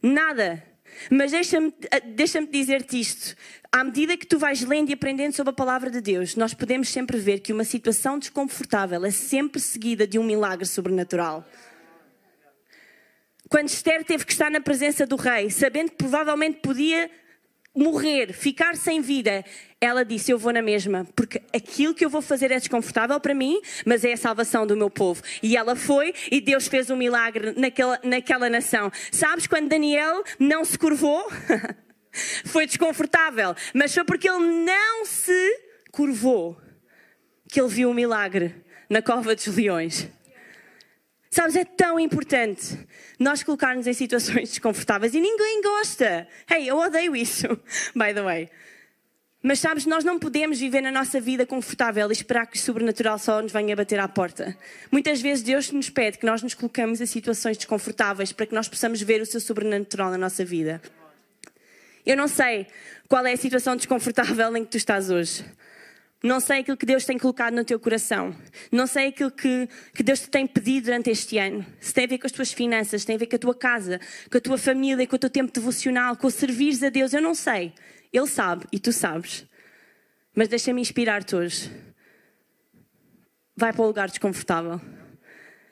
Nada. 0.01 0.63
Mas 1.09 1.31
deixa-me 1.31 1.73
deixa 2.15 2.45
dizer-te 2.45 2.99
isto. 2.99 3.35
À 3.71 3.83
medida 3.83 4.17
que 4.17 4.25
tu 4.25 4.39
vais 4.39 4.61
lendo 4.61 4.89
e 4.89 4.93
aprendendo 4.93 5.33
sobre 5.33 5.51
a 5.51 5.53
palavra 5.53 5.89
de 5.89 6.01
Deus, 6.01 6.35
nós 6.35 6.53
podemos 6.53 6.89
sempre 6.89 7.17
ver 7.17 7.39
que 7.39 7.53
uma 7.53 7.63
situação 7.63 8.17
desconfortável 8.17 9.05
é 9.05 9.11
sempre 9.11 9.61
seguida 9.61 10.07
de 10.07 10.17
um 10.17 10.23
milagre 10.23 10.65
sobrenatural. 10.65 11.47
Quando 13.47 13.69
Esther 13.69 14.03
teve 14.03 14.25
que 14.25 14.31
estar 14.31 14.51
na 14.51 14.61
presença 14.61 15.05
do 15.05 15.15
rei, 15.15 15.49
sabendo 15.49 15.91
que 15.91 15.97
provavelmente 15.97 16.59
podia 16.61 17.09
morrer, 17.75 18.33
ficar 18.33 18.75
sem 18.75 19.01
vida, 19.01 19.43
ela 19.81 20.03
disse: 20.03 20.31
Eu 20.31 20.37
vou 20.37 20.51
na 20.51 20.61
mesma, 20.61 21.07
porque 21.15 21.41
aquilo 21.53 21.93
que 21.93 22.03
eu 22.03 22.09
vou 22.09 22.21
fazer 22.21 22.51
é 22.51 22.59
desconfortável 22.59 23.19
para 23.19 23.33
mim, 23.33 23.61
mas 23.85 24.03
é 24.03 24.13
a 24.13 24.17
salvação 24.17 24.67
do 24.67 24.75
meu 24.75 24.89
povo. 24.89 25.21
E 25.41 25.55
ela 25.55 25.75
foi 25.75 26.13
e 26.31 26.41
Deus 26.41 26.67
fez 26.67 26.89
um 26.89 26.95
milagre 26.95 27.53
naquela, 27.55 27.99
naquela 28.03 28.49
nação. 28.49 28.91
Sabes 29.11 29.47
quando 29.47 29.69
Daniel 29.69 30.23
não 30.37 30.65
se 30.65 30.77
curvou? 30.77 31.29
foi 32.45 32.65
desconfortável, 32.65 33.55
mas 33.73 33.93
foi 33.93 34.03
porque 34.03 34.29
ele 34.29 34.63
não 34.63 35.05
se 35.05 35.59
curvou 35.91 36.59
que 37.47 37.59
ele 37.59 37.69
viu 37.69 37.89
o 37.89 37.91
um 37.91 37.95
milagre 37.95 38.55
na 38.89 39.01
cova 39.01 39.35
dos 39.35 39.47
leões. 39.47 40.09
Sabes, 41.31 41.55
é 41.55 41.63
tão 41.63 41.99
importante 41.99 42.77
nós 43.19 43.43
colocarmos 43.43 43.85
em 43.85 43.93
situações 43.93 44.49
desconfortáveis 44.49 45.13
e 45.13 45.21
ninguém 45.21 45.61
gosta. 45.61 46.27
Hey, 46.49 46.67
eu 46.67 46.77
odeio 46.77 47.15
isso, 47.15 47.47
by 47.95 48.13
the 48.13 48.23
way. 48.23 48.49
Mas 49.41 49.59
sabes, 49.59 49.85
nós 49.85 50.03
não 50.03 50.19
podemos 50.19 50.59
viver 50.59 50.81
na 50.81 50.91
nossa 50.91 51.19
vida 51.21 51.45
confortável 51.45 52.09
e 52.09 52.11
esperar 52.11 52.45
que 52.45 52.57
o 52.57 52.59
sobrenatural 52.59 53.17
só 53.17 53.41
nos 53.41 53.53
venha 53.53 53.73
bater 53.73 53.97
à 53.97 54.07
porta. 54.07 54.57
Muitas 54.91 55.21
vezes 55.21 55.41
Deus 55.41 55.71
nos 55.71 55.89
pede 55.89 56.17
que 56.17 56.25
nós 56.25 56.43
nos 56.43 56.53
colocamos 56.53 56.99
em 56.99 57.05
situações 57.05 57.55
desconfortáveis 57.55 58.33
para 58.33 58.45
que 58.45 58.53
nós 58.53 58.67
possamos 58.67 59.01
ver 59.01 59.21
o 59.21 59.25
seu 59.25 59.39
sobrenatural 59.39 60.11
na 60.11 60.17
nossa 60.17 60.43
vida. 60.43 60.81
Eu 62.05 62.17
não 62.17 62.27
sei 62.27 62.67
qual 63.07 63.25
é 63.25 63.31
a 63.31 63.37
situação 63.37 63.77
desconfortável 63.77 64.57
em 64.57 64.65
que 64.65 64.71
tu 64.71 64.77
estás 64.77 65.09
hoje. 65.09 65.45
Não 66.21 66.41
sei 66.41 66.59
aquilo 66.59 66.75
que 66.75 66.85
Deus 66.85 67.05
tem 67.05 67.17
colocado 67.17 67.53
no 67.53 67.63
teu 67.63 67.79
coração. 67.79 68.35
Não 68.69 68.85
sei 68.85 69.07
aquilo 69.07 69.31
que, 69.31 69.69
que 69.93 70.03
Deus 70.03 70.19
te 70.19 70.29
tem 70.29 70.45
pedido 70.45 70.85
durante 70.85 71.09
este 71.09 71.37
ano. 71.37 71.65
Se 71.79 71.93
tem 71.93 72.03
a 72.03 72.07
ver 72.07 72.17
com 72.17 72.27
as 72.27 72.33
tuas 72.33 72.51
finanças, 72.51 73.01
se 73.01 73.07
tem 73.07 73.15
a 73.15 73.19
ver 73.19 73.27
com 73.27 73.37
a 73.37 73.39
tua 73.39 73.55
casa, 73.55 74.01
com 74.29 74.37
a 74.37 74.41
tua 74.41 74.57
família, 74.57 75.07
com 75.07 75.15
o 75.15 75.19
teu 75.19 75.29
tempo 75.29 75.49
devocional, 75.49 76.17
com 76.17 76.27
o 76.27 76.31
servires 76.31 76.83
a 76.83 76.89
Deus. 76.89 77.13
Eu 77.13 77.21
não 77.21 77.33
sei. 77.33 77.71
Ele 78.11 78.27
sabe 78.27 78.65
e 78.71 78.79
tu 78.79 78.91
sabes. 78.91 79.45
Mas 80.35 80.47
deixa-me 80.47 80.81
inspirar-te 80.81 81.35
hoje. 81.35 81.71
Vai 83.55 83.73
para 83.73 83.81
o 83.81 83.87
lugar 83.87 84.09
desconfortável. 84.09 84.79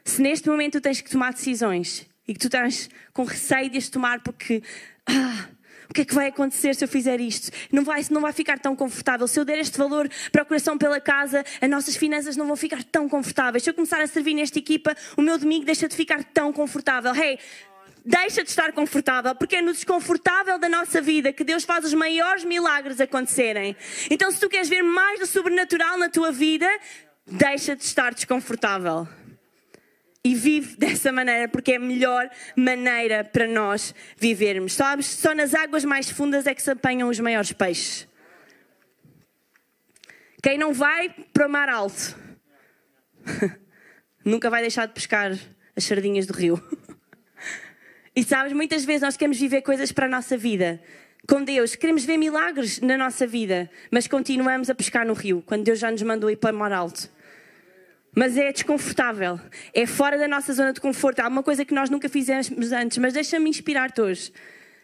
Se 0.04 0.21
neste 0.21 0.50
momento 0.50 0.73
tu 0.73 0.82
tens 0.82 1.02
que 1.02 1.10
tomar 1.10 1.34
decisões 1.34 2.08
e 2.28 2.34
que 2.34 2.39
tu 2.39 2.47
estás 2.47 2.89
com 3.13 3.23
receio 3.23 3.69
de 3.69 3.78
as 3.78 3.89
tomar 3.89 4.21
porque. 4.21 4.62
Ah, 5.06 5.50
o 5.89 5.93
que 5.93 6.02
é 6.02 6.06
que 6.06 6.13
vai 6.13 6.28
acontecer 6.28 6.76
se 6.76 6.84
eu 6.84 6.88
fizer 6.88 7.19
isto? 7.21 7.50
Não 7.71 7.84
vai, 7.84 8.06
não 8.12 8.19
vai 8.19 8.34
ficar 8.34 8.60
tão 8.60 8.76
confortável. 8.76 9.26
Se 9.26 9.39
eu 9.39 9.45
der 9.45 9.58
este 9.60 9.78
valor 9.78 10.10
para 10.32 10.43
o 10.43 10.45
coração 10.45 10.78
pela 10.78 11.00
casa, 11.00 11.45
as 11.62 11.69
nossas 11.69 11.95
finanças 11.95 12.36
não 12.36 12.45
vão 12.45 12.58
ficar 12.58 12.84
tão 12.84 13.08
confortáveis. 13.08 13.63
Se 13.63 13.69
eu 13.69 13.73
começar 13.73 14.02
a 14.02 14.08
servir 14.08 14.34
nesta 14.34 14.60
equipa, 14.60 14.95
o 15.15 15.21
meu 15.21 15.38
domingo 15.38 15.65
deixa 15.65 15.88
de 15.88 15.95
ficar 15.95 16.23
tão 16.26 16.52
confortável. 16.52 17.15
Hey, 17.15 17.39
deixa 18.08 18.41
de 18.41 18.50
estar 18.50 18.72
confortável, 18.72 19.36
porque 19.36 19.58
é 19.58 19.62
no 19.62 19.74
desconfortável 19.74 20.58
da 20.58 20.70
nossa 20.70 21.02
vida 21.02 21.34
que 21.34 21.43
Deus 21.43 21.65
faz 21.65 21.84
os 21.84 21.93
maiores 21.93 22.46
milagres 22.46 23.02
acontecerem. 23.02 23.76
Então, 24.10 24.32
se 24.32 24.39
tu 24.39 24.48
queres 24.48 24.70
ver 24.70 24.82
mais 24.82 25.20
do 25.20 25.26
sobrenatural 25.26 25.98
na 25.98 26.10
tua 26.10 26.32
vida, 26.32 26.67
deixa 27.26 27.76
de 27.76 27.84
estar 27.84 28.13
desconfortável 28.13 29.06
e 30.24 30.34
vive 30.34 30.76
dessa 30.80 31.12
maneira 31.12 31.50
porque 31.50 31.74
é 31.74 31.76
a 31.76 31.80
melhor 31.80 32.30
maneira 32.56 33.26
para 33.26 33.46
nós 33.46 33.93
vivermos. 34.15 34.74
Sabes? 34.74 35.08
Só 35.08 35.36
nas 35.36 35.54
águas 35.54 35.84
mais 35.84 36.10
fundas 36.10 36.48
é 36.48 36.56
que 36.56 36.62
se 36.62 36.72
apanham 36.72 37.10
os 37.10 37.20
maiores 37.20 37.52
peixes. 37.52 38.08
Quem 40.41 40.58
não 40.58 40.72
vai 40.72 41.10
para 41.34 41.46
o 41.46 41.50
mar 41.50 41.67
alto 41.67 42.15
nunca 44.24 44.50
vai 44.50 44.62
deixar 44.62 44.86
de 44.86 44.93
pescar 44.93 45.38
as 45.76 45.84
sardinhas 45.84 46.26
do 46.26 46.34
rio. 46.34 46.63
E 48.18 48.24
sabes, 48.24 48.52
muitas 48.52 48.84
vezes 48.84 49.04
nós 49.04 49.16
queremos 49.16 49.40
viver 49.40 49.62
coisas 49.62 49.92
para 49.92 50.08
a 50.08 50.10
nossa 50.10 50.36
vida 50.36 50.82
com 51.30 51.44
Deus, 51.44 51.76
queremos 51.76 52.04
ver 52.04 52.18
milagres 52.18 52.82
na 52.82 52.98
nossa 52.98 53.28
vida, 53.28 53.70
mas 53.92 54.08
continuamos 54.08 54.72
a 54.72 54.74
pescar 54.74 55.06
no 55.06 55.14
rio, 55.14 55.44
quando 55.46 55.64
Deus 55.64 55.78
já 55.78 55.92
nos 55.92 56.02
mandou 56.02 56.28
ir 56.32 56.38
para 56.38 56.56
o 56.56 56.58
mar 56.58 56.72
alto 56.72 57.12
mas 58.16 58.36
é 58.36 58.52
desconfortável. 58.52 59.40
É 59.72 59.86
fora 59.86 60.18
da 60.18 60.28
nossa 60.28 60.52
zona 60.52 60.74
de 60.74 60.82
conforto. 60.82 61.20
Há 61.20 61.28
uma 61.28 61.44
coisa 61.44 61.64
que 61.64 61.72
nós 61.72 61.88
nunca 61.88 62.10
fizemos 62.10 62.72
antes, 62.72 62.98
mas 62.98 63.14
deixa-me 63.14 63.48
inspirar-te 63.48 64.02
hoje. 64.02 64.34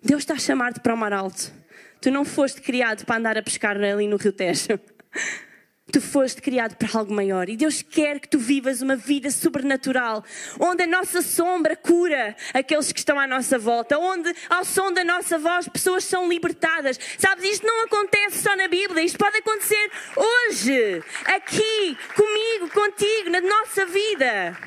Deus 0.03 0.21
está 0.21 0.35
a 0.35 0.37
chamar-te 0.37 0.79
para 0.79 0.93
o 0.93 0.97
mar 0.97 1.11
alto. 1.11 1.51
Tu 1.99 2.11
não 2.11 2.23
foste 2.23 2.61
criado 2.61 3.03
para 3.07 3.15
andar 3.15 3.35
a 3.35 3.41
pescar 3.41 3.75
ali 3.75 4.07
no 4.07 4.17
Rio 4.17 4.31
Tejo. 4.31 4.79
Tu 5.91 5.99
foste 5.99 6.41
criado 6.41 6.77
para 6.77 6.97
algo 6.97 7.13
maior 7.13 7.49
e 7.49 7.57
Deus 7.57 7.81
quer 7.81 8.17
que 8.19 8.29
tu 8.29 8.39
vivas 8.39 8.81
uma 8.81 8.95
vida 8.95 9.29
sobrenatural, 9.29 10.23
onde 10.57 10.83
a 10.83 10.87
nossa 10.87 11.21
sombra 11.21 11.75
cura 11.75 12.35
aqueles 12.53 12.93
que 12.93 12.99
estão 12.99 13.19
à 13.19 13.27
nossa 13.27 13.59
volta, 13.59 13.99
onde 13.99 14.33
ao 14.49 14.63
som 14.63 14.93
da 14.93 15.03
nossa 15.03 15.37
voz 15.37 15.67
pessoas 15.67 16.05
são 16.05 16.29
libertadas. 16.29 16.97
Sabes, 17.17 17.43
isto 17.43 17.67
não 17.67 17.83
acontece 17.83 18.41
só 18.41 18.55
na 18.55 18.69
Bíblia, 18.69 19.03
isto 19.03 19.17
pode 19.17 19.37
acontecer 19.37 19.91
hoje, 20.15 21.03
aqui, 21.25 21.97
comigo, 22.15 22.69
contigo, 22.73 23.29
na 23.29 23.41
nossa 23.41 23.85
vida. 23.85 24.57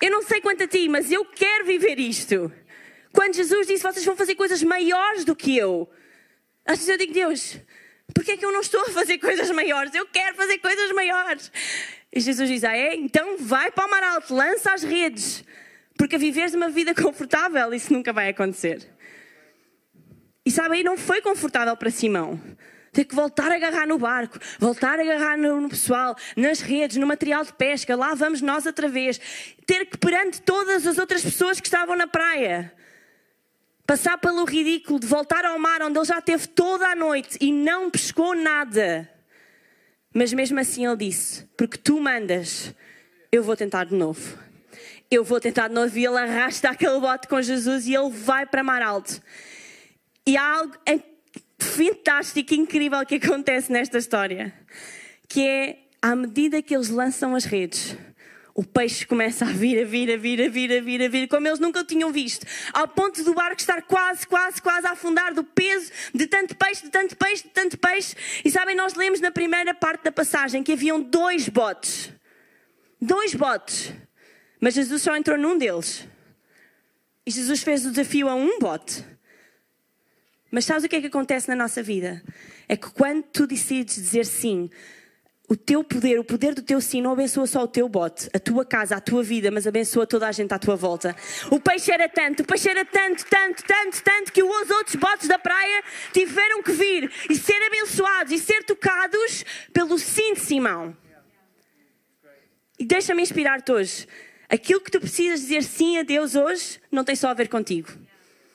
Eu 0.00 0.12
não 0.12 0.22
sei 0.22 0.40
quanto 0.40 0.62
a 0.62 0.68
ti, 0.68 0.88
mas 0.88 1.10
eu 1.10 1.24
quero 1.24 1.64
viver 1.64 1.98
isto. 1.98 2.50
Quando 3.12 3.34
Jesus 3.34 3.66
disse: 3.66 3.82
Vocês 3.82 4.04
vão 4.04 4.16
fazer 4.16 4.36
coisas 4.36 4.62
maiores 4.62 5.24
do 5.24 5.34
que 5.34 5.56
eu, 5.56 5.90
às 6.64 6.78
vezes 6.78 6.88
eu 6.88 6.96
digo: 6.96 7.12
Deus, 7.12 7.58
Porquê 8.14 8.32
é 8.32 8.36
que 8.36 8.44
eu 8.44 8.52
não 8.52 8.60
estou 8.60 8.80
a 8.82 8.90
fazer 8.90 9.18
coisas 9.18 9.50
maiores? 9.50 9.94
Eu 9.94 10.06
quero 10.06 10.36
fazer 10.36 10.58
coisas 10.58 10.92
maiores. 10.92 11.50
E 12.12 12.20
Jesus 12.20 12.48
diz: 12.48 12.64
Ah, 12.64 12.76
é? 12.76 12.94
Então 12.94 13.38
vai 13.38 13.70
para 13.70 13.86
o 13.86 13.90
mar 13.90 14.02
alto, 14.02 14.34
lança 14.34 14.72
as 14.72 14.82
redes. 14.82 15.44
Porque 15.96 16.18
viveres 16.18 16.54
uma 16.54 16.68
vida 16.68 16.94
confortável, 16.94 17.72
isso 17.72 17.92
nunca 17.92 18.12
vai 18.12 18.28
acontecer. 18.28 18.88
E 20.44 20.50
sabe, 20.50 20.76
aí 20.76 20.82
não 20.82 20.96
foi 20.96 21.20
confortável 21.20 21.76
para 21.76 21.90
Simão. 21.90 22.40
Ter 22.92 23.04
que 23.04 23.14
voltar 23.14 23.50
a 23.50 23.54
agarrar 23.54 23.86
no 23.86 23.98
barco, 23.98 24.38
voltar 24.58 24.98
a 24.98 25.02
agarrar 25.02 25.38
no, 25.38 25.68
pessoal, 25.68 26.14
nas 26.36 26.60
redes, 26.60 26.98
no 26.98 27.06
material 27.06 27.42
de 27.42 27.52
pesca, 27.52 27.96
lá 27.96 28.14
vamos 28.14 28.42
nós 28.42 28.66
outra 28.66 28.86
vez. 28.88 29.18
Ter 29.64 29.86
que 29.86 29.96
perante 29.96 30.42
todas 30.42 30.86
as 30.86 30.98
outras 30.98 31.22
pessoas 31.22 31.58
que 31.58 31.66
estavam 31.66 31.96
na 31.96 32.06
praia 32.06 32.72
passar 33.92 34.16
pelo 34.16 34.46
ridículo 34.46 34.98
de 34.98 35.06
voltar 35.06 35.44
ao 35.44 35.58
mar 35.58 35.82
onde 35.82 35.98
ele 35.98 36.06
já 36.06 36.18
teve 36.18 36.46
toda 36.46 36.88
a 36.88 36.96
noite 36.96 37.36
e 37.38 37.52
não 37.52 37.90
pescou 37.90 38.34
nada. 38.34 39.06
Mas 40.14 40.32
mesmo 40.32 40.58
assim 40.58 40.86
ele 40.86 40.96
disse: 40.96 41.44
Porque 41.58 41.76
tu 41.76 42.00
mandas, 42.00 42.74
eu 43.30 43.42
vou 43.42 43.54
tentar 43.54 43.84
de 43.84 43.94
novo. 43.94 44.38
Eu 45.10 45.22
vou 45.22 45.38
tentar 45.38 45.68
de 45.68 45.74
novo. 45.74 45.98
E 45.98 46.06
ele 46.06 46.16
arrasta 46.16 46.70
aquele 46.70 46.98
bote 47.00 47.28
com 47.28 47.42
Jesus 47.42 47.86
e 47.86 47.94
ele 47.94 48.08
vai 48.08 48.46
para 48.46 48.64
mar 48.64 48.80
alto. 48.80 49.20
E 50.26 50.38
há 50.38 50.56
algo 50.56 50.74
fantástico, 51.58 52.54
incrível 52.54 53.04
que 53.04 53.16
acontece 53.16 53.70
nesta 53.70 53.98
história, 53.98 54.54
que 55.28 55.46
é 55.46 55.78
à 56.00 56.16
medida 56.16 56.62
que 56.62 56.74
eles 56.74 56.88
lançam 56.88 57.34
as 57.34 57.44
redes, 57.44 57.94
o 58.54 58.62
peixe 58.62 59.06
começa 59.06 59.44
a 59.46 59.48
vir, 59.48 59.82
a 59.82 59.86
vir, 59.86 60.12
a 60.12 60.16
vir, 60.16 60.42
a 60.42 60.48
vir, 60.48 60.72
a 60.72 60.80
vir, 60.80 61.02
a 61.02 61.08
vir, 61.08 61.28
como 61.28 61.46
eles 61.46 61.58
nunca 61.58 61.80
o 61.80 61.84
tinham 61.84 62.12
visto, 62.12 62.46
ao 62.72 62.86
ponto 62.86 63.22
do 63.24 63.34
barco 63.34 63.60
estar 63.60 63.82
quase, 63.82 64.26
quase, 64.26 64.60
quase 64.60 64.86
a 64.86 64.92
afundar 64.92 65.32
do 65.32 65.42
peso 65.42 65.90
de 66.14 66.26
tanto 66.26 66.54
peixe, 66.56 66.82
de 66.82 66.90
tanto 66.90 67.16
peixe, 67.16 67.44
de 67.44 67.50
tanto 67.50 67.78
peixe. 67.78 68.14
E 68.44 68.50
sabem, 68.50 68.76
nós 68.76 68.94
lemos 68.94 69.20
na 69.20 69.30
primeira 69.30 69.74
parte 69.74 70.04
da 70.04 70.12
passagem 70.12 70.62
que 70.62 70.72
haviam 70.72 71.00
dois 71.00 71.48
botes. 71.48 72.12
Dois 73.00 73.34
botes. 73.34 73.92
Mas 74.60 74.74
Jesus 74.74 75.02
só 75.02 75.16
entrou 75.16 75.38
num 75.38 75.56
deles. 75.56 76.06
E 77.24 77.30
Jesus 77.30 77.62
fez 77.62 77.86
o 77.86 77.90
desafio 77.90 78.28
a 78.28 78.34
um 78.34 78.58
bote. 78.58 79.04
Mas 80.50 80.66
sabes 80.66 80.84
o 80.84 80.88
que 80.88 80.96
é 80.96 81.00
que 81.00 81.06
acontece 81.06 81.48
na 81.48 81.56
nossa 81.56 81.82
vida? 81.82 82.22
É 82.68 82.76
que 82.76 82.90
quando 82.90 83.22
tu 83.22 83.46
decides 83.46 83.94
dizer 83.96 84.26
sim, 84.26 84.68
o 85.48 85.56
teu 85.56 85.84
poder, 85.84 86.18
o 86.18 86.24
poder 86.24 86.54
do 86.54 86.62
teu 86.62 86.80
sim, 86.80 87.02
não 87.02 87.12
abençoa 87.12 87.46
só 87.46 87.62
o 87.62 87.68
teu 87.68 87.88
bote, 87.88 88.30
a 88.32 88.38
tua 88.38 88.64
casa, 88.64 88.96
a 88.96 89.00
tua 89.00 89.22
vida, 89.22 89.50
mas 89.50 89.66
abençoa 89.66 90.06
toda 90.06 90.26
a 90.26 90.32
gente 90.32 90.52
à 90.54 90.58
tua 90.58 90.76
volta. 90.76 91.14
O 91.50 91.60
peixe 91.60 91.92
era 91.92 92.08
tanto, 92.08 92.42
o 92.42 92.46
peixe 92.46 92.70
era 92.70 92.84
tanto, 92.84 93.26
tanto, 93.26 93.62
tanto, 93.64 94.02
tanto, 94.02 94.32
que 94.32 94.42
os 94.42 94.70
outros 94.70 94.96
botes 94.96 95.28
da 95.28 95.38
praia 95.38 95.82
tiveram 96.12 96.62
que 96.62 96.72
vir 96.72 97.12
e 97.28 97.34
ser 97.34 97.60
abençoados 97.66 98.32
e 98.32 98.38
ser 98.38 98.64
tocados 98.64 99.44
pelo 99.72 99.98
sim 99.98 100.34
de 100.34 100.40
Simão. 100.40 100.96
E 102.78 102.84
deixa-me 102.84 103.22
inspirar-te 103.22 103.70
hoje. 103.70 104.06
Aquilo 104.48 104.80
que 104.80 104.90
tu 104.90 105.00
precisas 105.00 105.40
dizer 105.40 105.62
sim 105.62 105.98
a 105.98 106.02
Deus 106.02 106.34
hoje 106.34 106.80
não 106.90 107.04
tem 107.04 107.14
só 107.14 107.28
a 107.28 107.34
ver 107.34 107.48
contigo. 107.48 107.90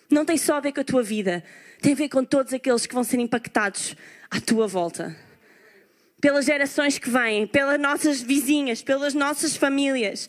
Não 0.10 0.26
tem 0.26 0.38
só 0.38 0.56
a 0.56 0.60
ver 0.60 0.72
com 0.72 0.82
a 0.82 0.84
tua 0.84 1.04
vida. 1.04 1.44
Tem 1.82 1.94
a 1.94 1.96
ver 1.96 2.10
com 2.10 2.24
todos 2.24 2.54
aqueles 2.54 2.86
que 2.88 2.94
vão 2.94 3.04
ser 3.04 3.20
impactados 3.20 3.96
à 4.32 4.42
tua 4.42 4.68
volta. 4.68 5.27
Pelas 6.22 6.46
gerações 6.46 6.98
que 6.98 7.10
vêm, 7.10 7.46
pelas 7.46 7.80
nossas 7.80 8.22
vizinhas, 8.22 8.82
pelas 8.82 9.14
nossas 9.14 9.56
famílias. 9.56 10.28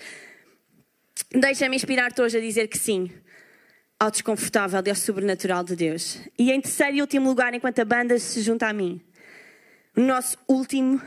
Deixa-me 1.33 1.77
inspirar-te 1.77 2.21
hoje 2.21 2.37
a 2.39 2.41
dizer 2.41 2.69
que 2.69 2.79
sim 2.79 3.11
ao 3.99 4.11
desconfortável 4.11 4.81
e 4.87 4.91
ao 4.91 4.97
sobrenatural 4.97 5.65
de 5.65 5.75
Deus. 5.75 6.19
E 6.39 6.53
em 6.53 6.61
terceiro 6.61 6.97
e 6.97 7.01
último 7.01 7.29
lugar, 7.29 7.53
enquanto 7.53 7.81
a 7.81 7.85
banda 7.85 8.19
se 8.19 8.41
junta 8.43 8.69
a 8.69 8.73
mim, 8.73 9.01
o 9.97 10.01
nosso 10.01 10.39
último 10.47 11.01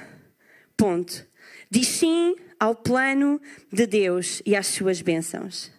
ponto. 0.75 1.25
Diz 1.69 1.87
sim 1.87 2.35
ao 2.59 2.75
plano 2.75 3.39
de 3.71 3.87
Deus 3.87 4.41
e 4.45 4.55
às 4.55 4.67
suas 4.67 5.01
bênçãos. 5.01 5.71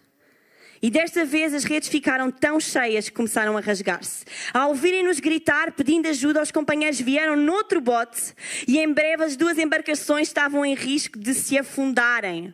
E 0.83 0.91
desta 0.91 1.23
vez 1.23 1.53
as 1.53 1.63
redes 1.63 1.87
ficaram 1.87 2.29
tão 2.29 2.59
cheias 2.59 3.07
que 3.07 3.15
começaram 3.15 3.57
a 3.57 3.61
rasgar-se. 3.61 4.25
Ao 4.53 4.67
ouvirem-nos 4.67 5.21
gritar, 5.21 5.71
pedindo 5.71 6.09
ajuda, 6.09 6.41
os 6.41 6.51
companheiros 6.51 6.99
vieram 6.99 7.37
noutro 7.37 7.79
bote 7.79 8.33
e 8.67 8.77
em 8.77 8.91
breve 8.91 9.23
as 9.23 9.37
duas 9.37 9.57
embarcações 9.57 10.27
estavam 10.27 10.65
em 10.65 10.75
risco 10.75 11.17
de 11.17 11.33
se 11.33 11.57
afundarem. 11.57 12.53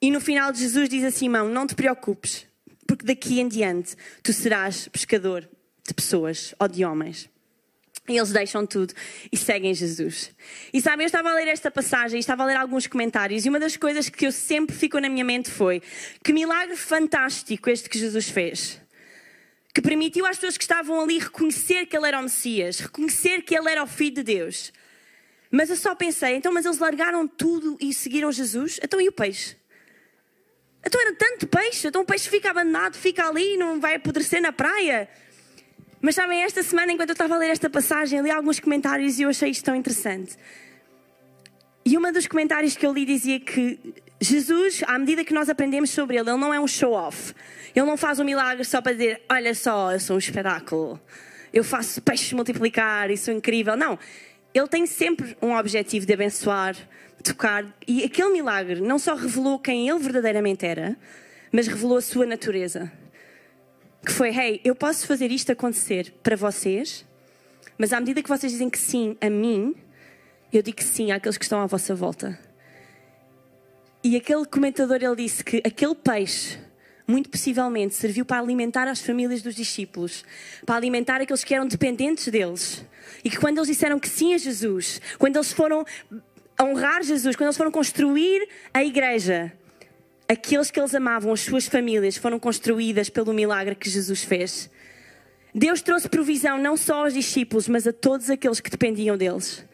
E 0.00 0.10
no 0.10 0.18
final 0.18 0.54
Jesus 0.54 0.88
diz 0.88 1.04
a 1.04 1.10
Simão: 1.10 1.46
Não 1.46 1.66
te 1.66 1.74
preocupes, 1.74 2.46
porque 2.86 3.04
daqui 3.04 3.38
em 3.38 3.48
diante 3.48 3.94
tu 4.22 4.32
serás 4.32 4.88
pescador 4.88 5.46
de 5.86 5.92
pessoas 5.92 6.54
ou 6.58 6.66
de 6.66 6.86
homens. 6.86 7.28
E 8.06 8.18
eles 8.18 8.32
deixam 8.32 8.66
tudo 8.66 8.92
e 9.32 9.36
seguem 9.36 9.72
Jesus. 9.72 10.30
E 10.72 10.80
sabem, 10.80 11.04
eu 11.04 11.06
estava 11.06 11.30
a 11.30 11.34
ler 11.34 11.48
esta 11.48 11.70
passagem 11.70 12.20
estava 12.20 12.42
a 12.42 12.46
ler 12.46 12.56
alguns 12.56 12.86
comentários, 12.86 13.46
e 13.46 13.48
uma 13.48 13.58
das 13.58 13.76
coisas 13.76 14.10
que 14.10 14.26
eu 14.26 14.32
sempre 14.32 14.76
ficou 14.76 15.00
na 15.00 15.08
minha 15.08 15.24
mente 15.24 15.50
foi: 15.50 15.82
que 16.22 16.32
milagre 16.32 16.76
fantástico 16.76 17.70
este 17.70 17.88
que 17.88 17.98
Jesus 17.98 18.28
fez. 18.28 18.80
Que 19.72 19.80
permitiu 19.80 20.24
às 20.26 20.36
pessoas 20.36 20.56
que 20.56 20.64
estavam 20.64 21.00
ali 21.00 21.18
reconhecer 21.18 21.86
que 21.86 21.96
ele 21.96 22.06
era 22.06 22.20
o 22.20 22.22
Messias, 22.22 22.78
reconhecer 22.78 23.42
que 23.42 23.56
ele 23.56 23.68
era 23.68 23.82
o 23.82 23.86
Filho 23.86 24.16
de 24.16 24.22
Deus. 24.22 24.72
Mas 25.50 25.70
eu 25.70 25.76
só 25.76 25.94
pensei, 25.94 26.36
então, 26.36 26.52
mas 26.52 26.64
eles 26.64 26.78
largaram 26.78 27.26
tudo 27.26 27.76
e 27.80 27.92
seguiram 27.94 28.30
Jesus? 28.30 28.78
Então 28.82 29.00
e 29.00 29.08
o 29.08 29.12
peixe? 29.12 29.56
Então 30.86 31.00
era 31.00 31.14
tanto 31.14 31.46
peixe, 31.46 31.88
então 31.88 32.02
o 32.02 32.04
peixe 32.04 32.28
fica 32.28 32.50
abandonado, 32.50 32.96
fica 32.96 33.26
ali, 33.26 33.56
não 33.56 33.80
vai 33.80 33.94
apodrecer 33.94 34.42
na 34.42 34.52
praia. 34.52 35.08
Mas 36.04 36.16
sabem, 36.16 36.42
esta 36.42 36.62
semana, 36.62 36.92
enquanto 36.92 37.08
eu 37.08 37.14
estava 37.14 37.34
a 37.34 37.38
ler 37.38 37.48
esta 37.48 37.70
passagem, 37.70 38.20
li 38.20 38.30
alguns 38.30 38.60
comentários 38.60 39.18
e 39.18 39.22
eu 39.22 39.30
achei 39.30 39.48
isto 39.48 39.64
tão 39.64 39.74
interessante. 39.74 40.36
E 41.82 41.96
um 41.96 42.12
dos 42.12 42.26
comentários 42.26 42.76
que 42.76 42.84
eu 42.84 42.92
li 42.92 43.06
dizia 43.06 43.40
que 43.40 43.78
Jesus, 44.20 44.82
à 44.86 44.98
medida 44.98 45.24
que 45.24 45.32
nós 45.32 45.48
aprendemos 45.48 45.88
sobre 45.88 46.18
ele, 46.18 46.28
ele 46.28 46.38
não 46.38 46.52
é 46.52 46.60
um 46.60 46.66
show-off. 46.66 47.32
Ele 47.74 47.86
não 47.86 47.96
faz 47.96 48.20
um 48.20 48.24
milagre 48.24 48.66
só 48.66 48.82
para 48.82 48.92
dizer: 48.92 49.22
Olha 49.30 49.54
só, 49.54 49.92
eu 49.92 49.98
sou 49.98 50.16
um 50.16 50.18
espetáculo. 50.18 51.00
Eu 51.50 51.64
faço 51.64 52.02
peixes 52.02 52.30
multiplicar 52.34 53.10
e 53.10 53.16
sou 53.16 53.32
incrível. 53.32 53.74
Não. 53.74 53.98
Ele 54.52 54.68
tem 54.68 54.84
sempre 54.84 55.34
um 55.40 55.56
objetivo 55.56 56.04
de 56.04 56.12
abençoar, 56.12 56.76
tocar. 57.22 57.64
E 57.88 58.04
aquele 58.04 58.28
milagre 58.28 58.82
não 58.82 58.98
só 58.98 59.14
revelou 59.14 59.58
quem 59.58 59.88
ele 59.88 60.00
verdadeiramente 60.00 60.66
era, 60.66 60.98
mas 61.50 61.66
revelou 61.66 61.96
a 61.96 62.02
sua 62.02 62.26
natureza 62.26 62.92
que 64.04 64.12
foi: 64.12 64.30
hey, 64.30 64.60
eu 64.64 64.74
posso 64.74 65.06
fazer 65.06 65.30
isto 65.30 65.50
acontecer 65.50 66.12
para 66.22 66.36
vocês, 66.36 67.04
mas 67.78 67.92
à 67.92 68.00
medida 68.00 68.22
que 68.22 68.28
vocês 68.28 68.52
dizem 68.52 68.70
que 68.70 68.78
sim 68.78 69.16
a 69.20 69.30
mim, 69.30 69.74
eu 70.52 70.62
digo 70.62 70.76
que 70.76 70.84
sim 70.84 71.10
àqueles 71.10 71.36
que 71.36 71.44
estão 71.44 71.60
à 71.60 71.66
vossa 71.66 71.94
volta. 71.94 72.38
E 74.02 74.16
aquele 74.16 74.44
comentador 74.44 74.98
ele 75.00 75.16
disse 75.16 75.42
que 75.42 75.62
aquele 75.64 75.94
peixe 75.94 76.58
muito 77.06 77.28
possivelmente 77.28 77.94
serviu 77.94 78.24
para 78.24 78.38
alimentar 78.38 78.88
as 78.88 79.00
famílias 79.00 79.42
dos 79.42 79.54
discípulos, 79.54 80.24
para 80.64 80.76
alimentar 80.76 81.20
aqueles 81.20 81.44
que 81.44 81.54
eram 81.54 81.66
dependentes 81.66 82.28
deles. 82.28 82.84
E 83.22 83.30
que 83.30 83.38
quando 83.38 83.58
eles 83.58 83.68
disseram 83.68 83.98
que 83.98 84.08
sim 84.08 84.34
a 84.34 84.38
Jesus, 84.38 85.00
quando 85.18 85.36
eles 85.36 85.52
foram 85.52 85.84
honrar 86.60 87.02
Jesus, 87.02 87.36
quando 87.36 87.48
eles 87.48 87.56
foram 87.56 87.70
construir 87.70 88.48
a 88.72 88.84
igreja, 88.84 89.52
aqueles 90.34 90.70
que 90.70 90.78
eles 90.78 90.94
amavam, 90.94 91.32
as 91.32 91.40
suas 91.40 91.66
famílias, 91.66 92.16
foram 92.16 92.38
construídas 92.38 93.08
pelo 93.08 93.32
milagre 93.32 93.74
que 93.74 93.88
Jesus 93.88 94.22
fez. 94.22 94.70
Deus 95.54 95.80
trouxe 95.80 96.08
provisão 96.08 96.58
não 96.58 96.76
só 96.76 97.04
aos 97.04 97.14
discípulos, 97.14 97.68
mas 97.68 97.86
a 97.86 97.92
todos 97.92 98.28
aqueles 98.28 98.60
que 98.60 98.70
dependiam 98.70 99.16
deles. 99.16 99.64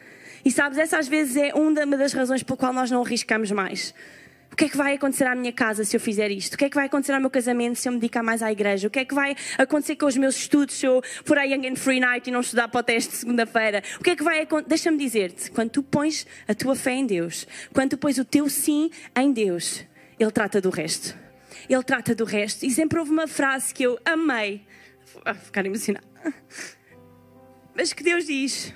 E 0.45 0.51
sabes, 0.51 0.77
essa 0.77 0.97
às 0.97 1.07
vezes 1.07 1.35
é 1.35 1.53
uma 1.53 1.97
das 1.97 2.13
razões 2.13 2.43
pela 2.43 2.57
qual 2.57 2.73
nós 2.73 2.89
não 2.89 3.03
arriscamos 3.03 3.51
mais. 3.51 3.93
O 4.51 4.55
que 4.55 4.65
é 4.65 4.69
que 4.69 4.75
vai 4.75 4.95
acontecer 4.95 5.25
à 5.25 5.33
minha 5.33 5.53
casa 5.53 5.85
se 5.85 5.95
eu 5.95 5.99
fizer 5.99 6.29
isto? 6.29 6.55
O 6.55 6.57
que 6.57 6.65
é 6.65 6.69
que 6.69 6.75
vai 6.75 6.85
acontecer 6.85 7.13
ao 7.13 7.21
meu 7.21 7.29
casamento 7.29 7.77
se 7.77 7.87
eu 7.87 7.93
me 7.93 7.99
dedicar 7.99 8.21
mais 8.21 8.43
à 8.43 8.51
igreja? 8.51 8.87
O 8.87 8.91
que 8.91 8.99
é 8.99 9.05
que 9.05 9.15
vai 9.15 9.35
acontecer 9.57 9.95
com 9.95 10.05
os 10.05 10.17
meus 10.17 10.35
estudos 10.35 10.75
se 10.75 10.85
eu 10.85 11.01
for 11.23 11.37
à 11.37 11.43
Young 11.43 11.69
and 11.69 11.75
Free 11.77 12.01
Night 12.01 12.29
e 12.29 12.33
não 12.33 12.41
estudar 12.41 12.67
para 12.67 12.81
o 12.81 12.83
teste 12.83 13.11
de 13.11 13.17
segunda-feira? 13.17 13.81
O 13.99 14.03
que 14.03 14.09
é 14.09 14.15
que 14.15 14.23
vai 14.23 14.41
acontecer? 14.41 14.67
Deixa-me 14.67 14.97
dizer-te, 14.97 15.49
quando 15.51 15.69
tu 15.69 15.81
pões 15.81 16.27
a 16.47 16.53
tua 16.53 16.75
fé 16.75 16.91
em 16.91 17.05
Deus, 17.05 17.47
quando 17.73 17.91
tu 17.91 17.97
pões 17.97 18.17
o 18.17 18.25
teu 18.25 18.49
sim 18.49 18.91
em 19.15 19.31
Deus, 19.31 19.85
ele 20.23 20.31
trata 20.31 20.61
do 20.61 20.69
resto. 20.69 21.17
Ele 21.69 21.83
trata 21.83 22.13
do 22.13 22.25
resto. 22.25 22.65
E 22.65 22.71
sempre 22.71 22.99
houve 22.99 23.11
uma 23.11 23.27
frase 23.27 23.73
que 23.73 23.83
eu 23.83 23.99
amei. 24.05 24.65
Vou 25.13 25.35
ficar 25.35 25.65
emocionada. 25.65 26.05
Mas 27.73 27.93
que 27.93 28.03
Deus 28.03 28.25
diz 28.25 28.73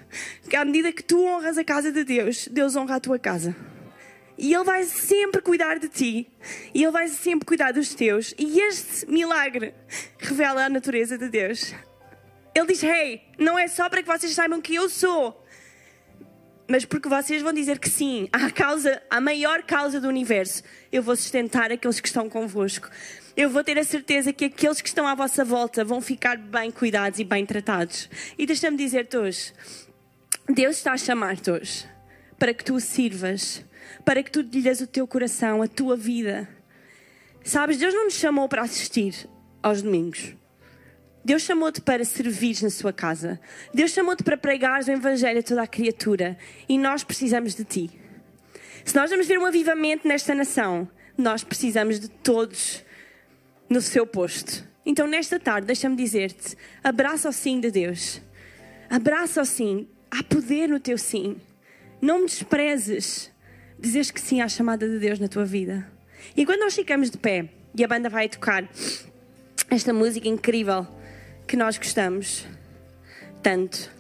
que 0.50 0.56
à 0.56 0.64
medida 0.64 0.92
que 0.92 1.04
tu 1.04 1.24
honras 1.26 1.58
a 1.58 1.64
casa 1.64 1.92
de 1.92 2.04
Deus, 2.04 2.48
Deus 2.48 2.76
honra 2.76 2.96
a 2.96 3.00
tua 3.00 3.20
casa. 3.20 3.56
E 4.38 4.54
Ele 4.54 4.64
vai 4.64 4.84
sempre 4.84 5.42
cuidar 5.42 5.80
de 5.80 5.90
ti. 5.90 6.32
E 6.74 6.84
Ele 6.84 6.92
vai 6.92 7.08
sempre 7.08 7.46
cuidar 7.46 7.72
dos 7.72 7.94
teus. 7.94 8.34
E 8.38 8.60
este 8.60 9.06
milagre 9.10 9.74
revela 10.18 10.66
a 10.66 10.70
natureza 10.70 11.18
de 11.18 11.30
Deus. 11.30 11.74
Ele 12.54 12.68
diz: 12.68 12.84
Hey, 12.84 13.22
não 13.38 13.60
é 13.60 13.68
só 13.68 13.90
para 13.90 14.02
que 14.02 14.08
vocês 14.08 14.34
saibam 14.34 14.62
que 14.62 14.76
eu 14.76 14.90
sou 14.90 15.45
mas 16.68 16.84
porque 16.86 17.08
vocês 17.08 17.42
vão 17.42 17.54
dizer 17.54 17.80
que 17.80 17.90
sim, 17.90 18.28
à 18.32 18.50
causa, 18.50 19.02
à 19.10 19.22
maior 19.22 19.62
causa 19.64 20.02
do 20.02 20.08
universo, 20.08 20.64
eu 20.92 21.04
vou 21.04 21.16
sustentar 21.16 21.72
aqueles 21.72 22.00
que 22.00 22.08
estão 22.08 22.30
convosco. 22.30 22.90
Eu 23.38 23.50
vou 23.50 23.64
ter 23.64 23.78
a 23.78 23.84
certeza 23.84 24.34
que 24.34 24.46
aqueles 24.46 24.82
que 24.82 24.88
estão 24.88 25.08
à 25.08 25.14
vossa 25.14 25.44
volta 25.44 25.84
vão 25.84 26.02
ficar 26.02 26.38
bem 26.38 26.72
cuidados 26.72 27.20
e 27.20 27.24
bem 27.24 27.46
tratados. 27.46 28.10
E 28.38 28.46
deixa-me 28.46 28.78
dizer-te 28.78 29.18
hoje: 29.18 29.54
Deus 30.50 30.78
está 30.78 30.94
a 30.94 30.98
chamar-te 30.98 31.52
hoje 31.52 31.86
para 32.40 32.54
que 32.54 32.64
tu 32.64 32.76
o 32.76 32.80
sirvas, 32.80 33.64
para 34.04 34.22
que 34.24 34.32
tu 34.32 34.42
lhe 34.42 34.62
des 34.62 34.82
o 34.82 34.88
teu 34.88 35.08
coração, 35.08 35.62
a 35.62 35.68
tua 35.68 35.96
vida. 35.96 36.48
Sabes, 37.44 37.78
Deus 37.78 37.94
não 37.94 38.06
nos 38.06 38.16
chamou 38.16 38.50
para 38.50 38.64
assistir 38.64 39.30
aos 39.62 39.82
domingos. 39.82 40.36
Deus 41.26 41.42
chamou-te 41.42 41.82
para 41.82 42.06
servir 42.06 42.56
na 42.62 42.70
sua 42.70 42.94
casa. 42.94 43.40
Deus 43.74 43.90
chamou-te 43.90 44.24
para 44.24 44.38
pregares 44.38 44.88
o 44.88 44.92
Evangelho 44.92 45.40
a 45.40 45.44
toda 45.44 45.64
a 45.64 45.68
criatura. 45.68 46.38
E 46.70 46.78
nós 46.78 47.04
precisamos 47.04 47.56
de 47.56 47.64
ti. 47.64 47.90
Se 48.86 48.96
nós 48.96 49.10
vamos 49.10 49.26
ver 49.26 49.40
um 49.40 49.46
avivamento 49.46 50.08
nesta 50.08 50.36
nação, 50.36 50.88
nós 51.18 51.44
precisamos 51.44 52.00
de 52.00 52.10
todos 52.10 52.86
no 53.68 53.82
seu 53.82 54.06
posto. 54.06 54.64
Então, 54.86 55.08
nesta 55.08 55.40
tarde, 55.40 55.66
deixa-me 55.66 55.96
dizer-te: 55.96 56.56
abraça 56.84 57.28
o 57.28 57.34
sim 57.34 57.60
de 57.60 57.72
Deus. 57.72 58.22
Abraça 58.88 59.42
o 59.42 59.46
sim. 59.46 59.88
Há 60.12 60.22
poder 60.22 60.70
no 60.70 60.80
teu 60.80 60.96
sim. 60.96 61.38
Não 62.00 62.20
me 62.20 62.26
desprezes. 62.28 63.32
Dizes 63.80 64.12
que 64.12 64.22
sim 64.22 64.42
à 64.42 64.48
chamada 64.48 64.88
de 64.88 65.00
Deus 65.00 65.18
na 65.18 65.28
tua 65.28 65.44
vida. 65.44 65.92
E 66.38 66.46
quando 66.46 66.60
nós 66.60 66.76
ficamos 66.76 67.10
de 67.10 67.18
pé 67.18 67.50
e 67.76 67.84
a 67.84 67.88
banda 67.88 68.10
vai 68.10 68.30
tocar 68.30 68.70
esta 69.72 69.92
música 69.92 70.28
incrível 70.28 70.88
que 71.48 71.56
nós 71.56 71.78
gostamos 71.78 72.46
tanto. 73.42 73.92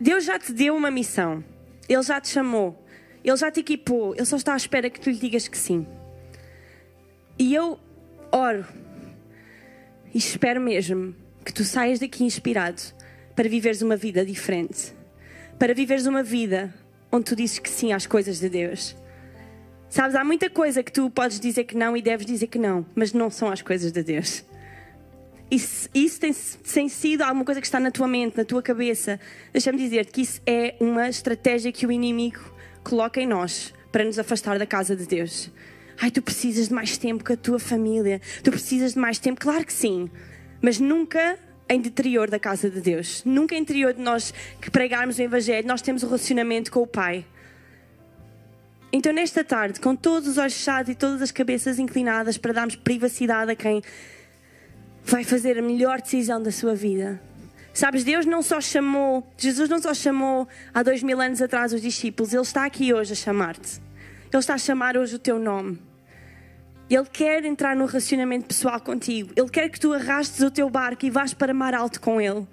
Deus 0.00 0.24
já 0.24 0.38
te 0.38 0.52
deu 0.52 0.74
uma 0.74 0.90
missão. 0.90 1.44
Ele 1.88 2.02
já 2.02 2.20
te 2.20 2.28
chamou. 2.28 2.84
Ele 3.24 3.36
já 3.36 3.50
te 3.50 3.60
equipou. 3.60 4.14
Ele 4.14 4.24
só 4.24 4.36
está 4.36 4.54
à 4.54 4.56
espera 4.56 4.90
que 4.90 5.00
tu 5.00 5.10
lhe 5.10 5.18
digas 5.18 5.48
que 5.48 5.56
sim. 5.56 5.86
E 7.38 7.54
eu 7.54 7.78
oro 8.30 8.66
e 10.14 10.18
espero 10.18 10.60
mesmo 10.60 11.14
que 11.44 11.52
tu 11.52 11.64
saias 11.64 11.98
daqui 11.98 12.24
inspirado 12.24 12.82
para 13.34 13.48
viveres 13.48 13.80
uma 13.80 13.96
vida 13.96 14.24
diferente. 14.24 14.92
Para 15.58 15.72
viveres 15.72 16.06
uma 16.06 16.22
vida 16.22 16.74
onde 17.10 17.24
tu 17.24 17.36
dizes 17.36 17.58
que 17.58 17.70
sim 17.70 17.92
às 17.92 18.06
coisas 18.06 18.38
de 18.38 18.48
Deus. 18.48 18.96
Sabes, 19.92 20.16
há 20.16 20.24
muita 20.24 20.48
coisa 20.48 20.82
que 20.82 20.90
tu 20.90 21.10
podes 21.10 21.38
dizer 21.38 21.64
que 21.64 21.76
não 21.76 21.94
e 21.94 22.00
deves 22.00 22.24
dizer 22.24 22.46
que 22.46 22.58
não, 22.58 22.86
mas 22.94 23.12
não 23.12 23.28
são 23.28 23.50
as 23.50 23.60
coisas 23.60 23.92
de 23.92 24.02
Deus. 24.02 24.42
Isso, 25.50 25.86
isso 25.94 26.18
tem, 26.18 26.32
tem 26.32 26.88
sido 26.88 27.20
alguma 27.20 27.44
coisa 27.44 27.60
que 27.60 27.66
está 27.66 27.78
na 27.78 27.90
tua 27.90 28.08
mente, 28.08 28.38
na 28.38 28.42
tua 28.42 28.62
cabeça. 28.62 29.20
Deixa-me 29.52 29.76
dizer-te 29.76 30.10
que 30.10 30.22
isso 30.22 30.40
é 30.46 30.76
uma 30.80 31.10
estratégia 31.10 31.70
que 31.70 31.86
o 31.86 31.92
inimigo 31.92 32.40
coloca 32.82 33.20
em 33.20 33.26
nós 33.26 33.74
para 33.92 34.02
nos 34.02 34.18
afastar 34.18 34.58
da 34.58 34.64
casa 34.64 34.96
de 34.96 35.04
Deus. 35.04 35.50
Ai, 36.00 36.10
tu 36.10 36.22
precisas 36.22 36.68
de 36.68 36.74
mais 36.74 36.96
tempo 36.96 37.22
com 37.22 37.34
a 37.34 37.36
tua 37.36 37.58
família. 37.58 38.18
Tu 38.42 38.50
precisas 38.50 38.94
de 38.94 38.98
mais 38.98 39.18
tempo. 39.18 39.42
Claro 39.42 39.62
que 39.62 39.74
sim. 39.74 40.08
Mas 40.62 40.78
nunca 40.78 41.38
em 41.68 41.76
interior 41.76 42.30
da 42.30 42.38
casa 42.38 42.70
de 42.70 42.80
Deus. 42.80 43.22
Nunca 43.26 43.54
em 43.54 43.58
interior 43.58 43.92
de 43.92 44.00
nós 44.00 44.32
que 44.58 44.70
pregarmos 44.70 45.18
o 45.18 45.22
Evangelho, 45.22 45.68
nós 45.68 45.82
temos 45.82 46.02
um 46.02 46.06
relacionamento 46.06 46.72
com 46.72 46.80
o 46.80 46.86
Pai. 46.86 47.26
Então, 48.92 49.10
nesta 49.10 49.42
tarde, 49.42 49.80
com 49.80 49.96
todos 49.96 50.28
os 50.28 50.36
olhos 50.36 50.52
fechados 50.52 50.90
e 50.90 50.94
todas 50.94 51.22
as 51.22 51.30
cabeças 51.30 51.78
inclinadas 51.78 52.36
para 52.36 52.52
darmos 52.52 52.76
privacidade 52.76 53.50
a 53.50 53.56
quem 53.56 53.82
vai 55.02 55.24
fazer 55.24 55.58
a 55.58 55.62
melhor 55.62 56.00
decisão 56.02 56.42
da 56.42 56.52
sua 56.52 56.74
vida. 56.74 57.20
Sabes, 57.72 58.04
Deus 58.04 58.26
não 58.26 58.42
só 58.42 58.60
chamou, 58.60 59.26
Jesus 59.38 59.70
não 59.70 59.80
só 59.80 59.94
chamou 59.94 60.46
há 60.74 60.82
dois 60.82 61.02
mil 61.02 61.18
anos 61.22 61.40
atrás 61.40 61.72
os 61.72 61.80
discípulos, 61.80 62.34
Ele 62.34 62.42
está 62.42 62.66
aqui 62.66 62.92
hoje 62.92 63.14
a 63.14 63.16
chamar-te. 63.16 63.80
Ele 64.30 64.40
está 64.40 64.54
a 64.54 64.58
chamar 64.58 64.94
hoje 64.96 65.14
o 65.14 65.18
teu 65.18 65.38
nome. 65.38 65.80
Ele 66.90 67.06
quer 67.10 67.46
entrar 67.46 67.74
num 67.74 67.86
relacionamento 67.86 68.46
pessoal 68.46 68.78
contigo. 68.78 69.32
Ele 69.34 69.48
quer 69.48 69.70
que 69.70 69.80
tu 69.80 69.94
arrastes 69.94 70.42
o 70.42 70.50
teu 70.50 70.68
barco 70.68 71.06
e 71.06 71.10
vás 71.10 71.32
para 71.32 71.54
mar 71.54 71.74
alto 71.74 71.98
com 71.98 72.20
Ele. 72.20 72.46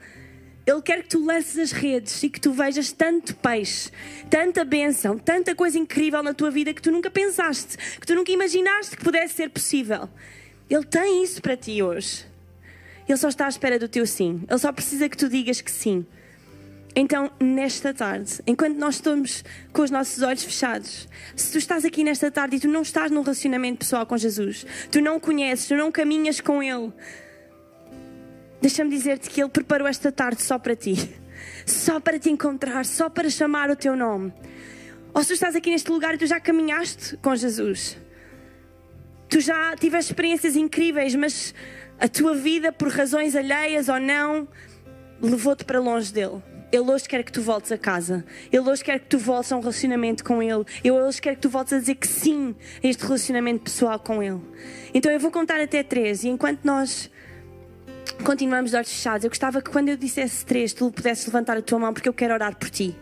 Ele 0.70 0.82
quer 0.84 1.02
que 1.02 1.10
tu 1.10 1.26
lances 1.26 1.58
as 1.58 1.72
redes 1.72 2.22
e 2.22 2.30
que 2.30 2.40
tu 2.40 2.52
vejas 2.52 2.92
tanto 2.92 3.36
peixe, 3.36 3.90
tanta 4.30 4.64
bênção, 4.64 5.18
tanta 5.18 5.56
coisa 5.56 5.80
incrível 5.80 6.22
na 6.22 6.32
tua 6.32 6.52
vida 6.52 6.72
que 6.76 6.82
tu 6.82 6.92
nunca 6.92 7.10
pensaste, 7.10 7.76
que 8.00 8.06
tu 8.06 8.14
nunca 8.14 8.32
imaginaste 8.32 8.96
que 8.96 9.04
pudesse 9.04 9.34
ser 9.34 9.50
possível. 9.50 10.08
Ele 10.70 10.86
tem 10.86 11.24
isso 11.24 11.42
para 11.42 11.58
ti 11.58 11.82
hoje. 11.82 12.24
Ele 13.08 13.18
só 13.18 13.30
está 13.30 13.48
à 13.48 13.50
espera 13.50 13.80
do 13.80 13.88
teu 13.88 14.06
sim. 14.06 14.44
Ele 14.48 14.60
só 14.60 14.72
precisa 14.72 15.10
que 15.10 15.18
tu 15.18 15.28
digas 15.28 15.60
que 15.60 15.72
sim. 15.72 16.06
Então, 16.96 17.32
nesta 17.40 17.92
tarde, 17.92 18.40
enquanto 18.46 18.78
nós 18.78 18.96
estamos 18.96 19.44
com 19.74 19.82
os 19.82 19.90
nossos 19.90 20.22
olhos 20.22 20.44
fechados, 20.44 21.08
se 21.36 21.52
tu 21.52 21.58
estás 21.58 21.84
aqui 21.84 22.04
nesta 22.04 22.30
tarde 22.30 22.58
e 22.58 22.60
tu 22.60 22.68
não 22.68 22.84
estás 22.84 23.10
num 23.10 23.22
relacionamento 23.22 23.80
pessoal 23.80 24.06
com 24.06 24.16
Jesus, 24.18 24.68
tu 24.92 25.02
não 25.02 25.18
o 25.18 25.20
conheces, 25.20 25.68
tu 25.68 25.76
não 25.76 25.92
caminhas 25.92 26.40
com 26.40 26.62
Ele, 26.62 26.92
deixa-me 28.62 28.90
dizer-te 28.90 29.30
que 29.30 29.42
Ele 29.42 29.50
preparou 29.50 29.88
esta 29.88 30.12
tarde 30.12 30.42
só 30.42 30.58
para 30.60 30.76
ti, 30.76 31.16
só 31.66 32.00
para 32.00 32.20
te 32.20 32.30
encontrar, 32.30 32.86
só 32.86 33.10
para 33.10 33.30
chamar 33.30 33.70
o 33.70 33.76
teu 33.76 33.96
nome. 33.96 34.34
Ou 35.14 35.22
se 35.22 35.30
tu 35.30 35.34
estás 35.34 35.56
aqui 35.56 35.70
neste 35.70 35.92
lugar 35.92 36.16
e 36.16 36.18
tu 36.18 36.26
já 36.26 36.40
caminhaste 36.40 37.18
com 37.18 37.36
Jesus, 37.36 37.98
tu 39.28 39.40
já 39.40 39.76
tiveste 39.76 40.12
experiências 40.12 40.56
incríveis, 40.56 41.16
mas 41.16 41.54
a 42.00 42.08
tua 42.08 42.36
vida, 42.36 42.72
por 42.72 42.90
razões 42.90 43.36
alheias 43.36 43.90
ou 43.90 44.00
não, 44.00 44.48
levou-te 45.22 45.66
para 45.66 45.80
longe 45.80 46.14
dele. 46.14 46.42
Ele 46.72 46.92
hoje 46.92 47.10
quer 47.10 47.24
que 47.24 47.32
tu 47.32 47.42
voltes 47.42 47.72
a 47.72 47.78
casa. 47.78 48.24
Ele 48.52 48.70
hoje 48.70 48.84
quer 48.84 49.00
que 49.00 49.08
tu 49.08 49.18
voltes 49.18 49.52
a 49.52 49.58
um 49.58 49.60
relacionamento 49.60 50.24
com 50.24 50.42
Ele. 50.42 50.64
Ele 50.84 50.92
hoje 50.92 51.20
quer 51.20 51.36
que 51.36 51.42
tu 51.42 51.50
voltes 51.50 51.74
a 51.74 51.80
dizer 51.80 51.96
que 51.96 52.08
sim 52.08 52.56
a 52.84 52.88
este 52.88 53.04
relacionamento 53.04 53.64
pessoal 53.64 54.00
com 54.00 54.22
Ele. 54.22 54.40
Então 54.94 55.12
eu 55.12 55.20
vou 55.20 55.32
contar 55.32 55.60
até 55.60 55.82
três 55.82 56.24
e 56.24 56.30
enquanto 56.30 56.64
nós 56.64 57.10
continuamos 58.24 58.72
de 58.72 58.78
olhos 58.78 58.90
fechados, 58.90 59.24
eu 59.24 59.30
gostava 59.30 59.62
que 59.62 59.70
quando 59.70 59.90
eu 59.90 59.98
dissesse 59.98 60.46
três, 60.46 60.74
tu 60.74 60.92
pudesses 60.92 61.26
levantar 61.26 61.58
a 61.58 61.62
tua 61.62 61.80
mão 61.80 61.94
porque 61.94 62.10
eu 62.10 62.14
quero 62.14 62.34
orar 62.34 62.56
por 62.56 62.70
ti. 62.70 62.96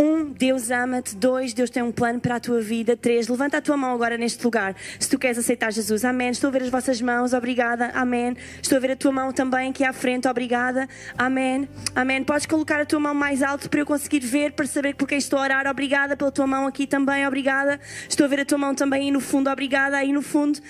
Um, 0.00 0.32
Deus 0.32 0.70
ama-te. 0.70 1.16
Dois, 1.16 1.52
Deus 1.52 1.70
tem 1.70 1.82
um 1.82 1.90
plano 1.90 2.20
para 2.20 2.36
a 2.36 2.40
tua 2.40 2.60
vida. 2.60 2.96
Três, 2.96 3.26
levanta 3.26 3.56
a 3.56 3.60
tua 3.60 3.76
mão 3.76 3.92
agora 3.92 4.16
neste 4.16 4.44
lugar. 4.44 4.76
Se 4.96 5.08
tu 5.08 5.18
queres 5.18 5.36
aceitar 5.36 5.72
Jesus. 5.72 6.04
Amém. 6.04 6.30
Estou 6.30 6.46
a 6.46 6.50
ver 6.52 6.62
as 6.62 6.68
vossas 6.68 7.02
mãos. 7.02 7.32
Obrigada. 7.32 7.90
Amém. 7.92 8.36
Estou 8.62 8.76
a 8.76 8.80
ver 8.80 8.92
a 8.92 8.96
tua 8.96 9.10
mão 9.10 9.32
também 9.32 9.70
aqui 9.70 9.82
à 9.82 9.92
frente. 9.92 10.28
Obrigada. 10.28 10.88
Amém. 11.16 11.68
Amém. 11.96 12.22
Podes 12.22 12.46
colocar 12.46 12.80
a 12.80 12.86
tua 12.86 13.00
mão 13.00 13.12
mais 13.12 13.42
alto 13.42 13.68
para 13.68 13.80
eu 13.80 13.86
conseguir 13.86 14.20
ver, 14.20 14.52
para 14.52 14.66
saber 14.66 14.94
por 14.94 15.08
quem 15.08 15.18
estou 15.18 15.36
a 15.36 15.42
orar. 15.42 15.66
Obrigada 15.66 16.16
pela 16.16 16.30
tua 16.30 16.46
mão 16.46 16.64
aqui 16.64 16.86
também. 16.86 17.26
Obrigada. 17.26 17.80
Estou 18.08 18.24
a 18.24 18.28
ver 18.28 18.38
a 18.38 18.44
tua 18.44 18.58
mão 18.58 18.76
também 18.76 19.06
aí 19.06 19.10
no 19.10 19.20
fundo. 19.20 19.50
Obrigada. 19.50 19.96
Aí 19.96 20.12
no 20.12 20.22
fundo. 20.22 20.60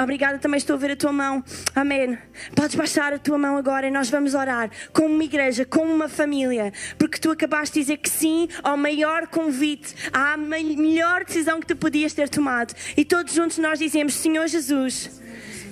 Obrigada. 0.00 0.38
Também 0.38 0.56
estou 0.56 0.76
a 0.76 0.78
ver 0.78 0.92
a 0.92 0.96
tua 0.96 1.12
mão. 1.12 1.44
Amém. 1.74 2.16
Podes 2.56 2.74
baixar 2.74 3.12
a 3.12 3.18
tua 3.18 3.36
mão 3.36 3.58
agora 3.58 3.86
e 3.86 3.90
nós 3.90 4.08
vamos 4.08 4.34
orar 4.34 4.70
como 4.94 5.08
uma 5.08 5.24
igreja, 5.24 5.66
como 5.66 5.92
uma 5.92 6.08
família. 6.08 6.72
Porque 6.98 7.18
tu 7.18 7.30
acabaste 7.30 7.74
de 7.74 7.80
dizer 7.80 7.98
que 7.98 8.08
sim 8.08 8.48
ao 8.62 8.77
maior 8.78 9.26
convite, 9.26 9.94
à 10.12 10.36
melhor 10.36 11.24
decisão 11.24 11.60
que 11.60 11.66
tu 11.66 11.76
podias 11.76 12.14
ter 12.14 12.28
tomado. 12.28 12.74
E 12.96 13.04
todos 13.04 13.34
juntos 13.34 13.58
nós 13.58 13.78
dizemos: 13.78 14.14
Senhor 14.14 14.46
Jesus, 14.46 15.20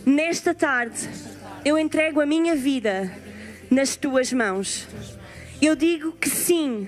nesta 0.05 0.53
tarde 0.53 1.09
eu 1.65 1.79
entrego 1.79 2.21
a 2.21 2.27
minha 2.27 2.55
vida 2.55 3.11
nas 3.71 3.97
tuas 3.97 4.33
mãos. 4.33 4.87
Eu 5.61 5.75
digo 5.75 6.13
que 6.13 6.29
sim 6.29 6.87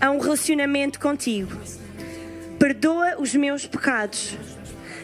a 0.00 0.10
um 0.10 0.18
relacionamento 0.18 0.98
contigo. 0.98 1.52
Perdoa 2.58 3.16
os 3.18 3.34
meus 3.34 3.66
pecados. 3.66 4.36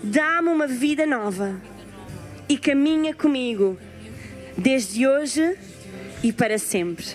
Dá-me 0.02 0.48
uma 0.48 0.66
vida 0.66 1.06
nova 1.06 1.60
e 2.48 2.58
caminha 2.58 3.14
comigo 3.14 3.78
desde 4.56 5.06
hoje 5.06 5.56
e 6.22 6.32
para 6.32 6.58
sempre 6.58 7.06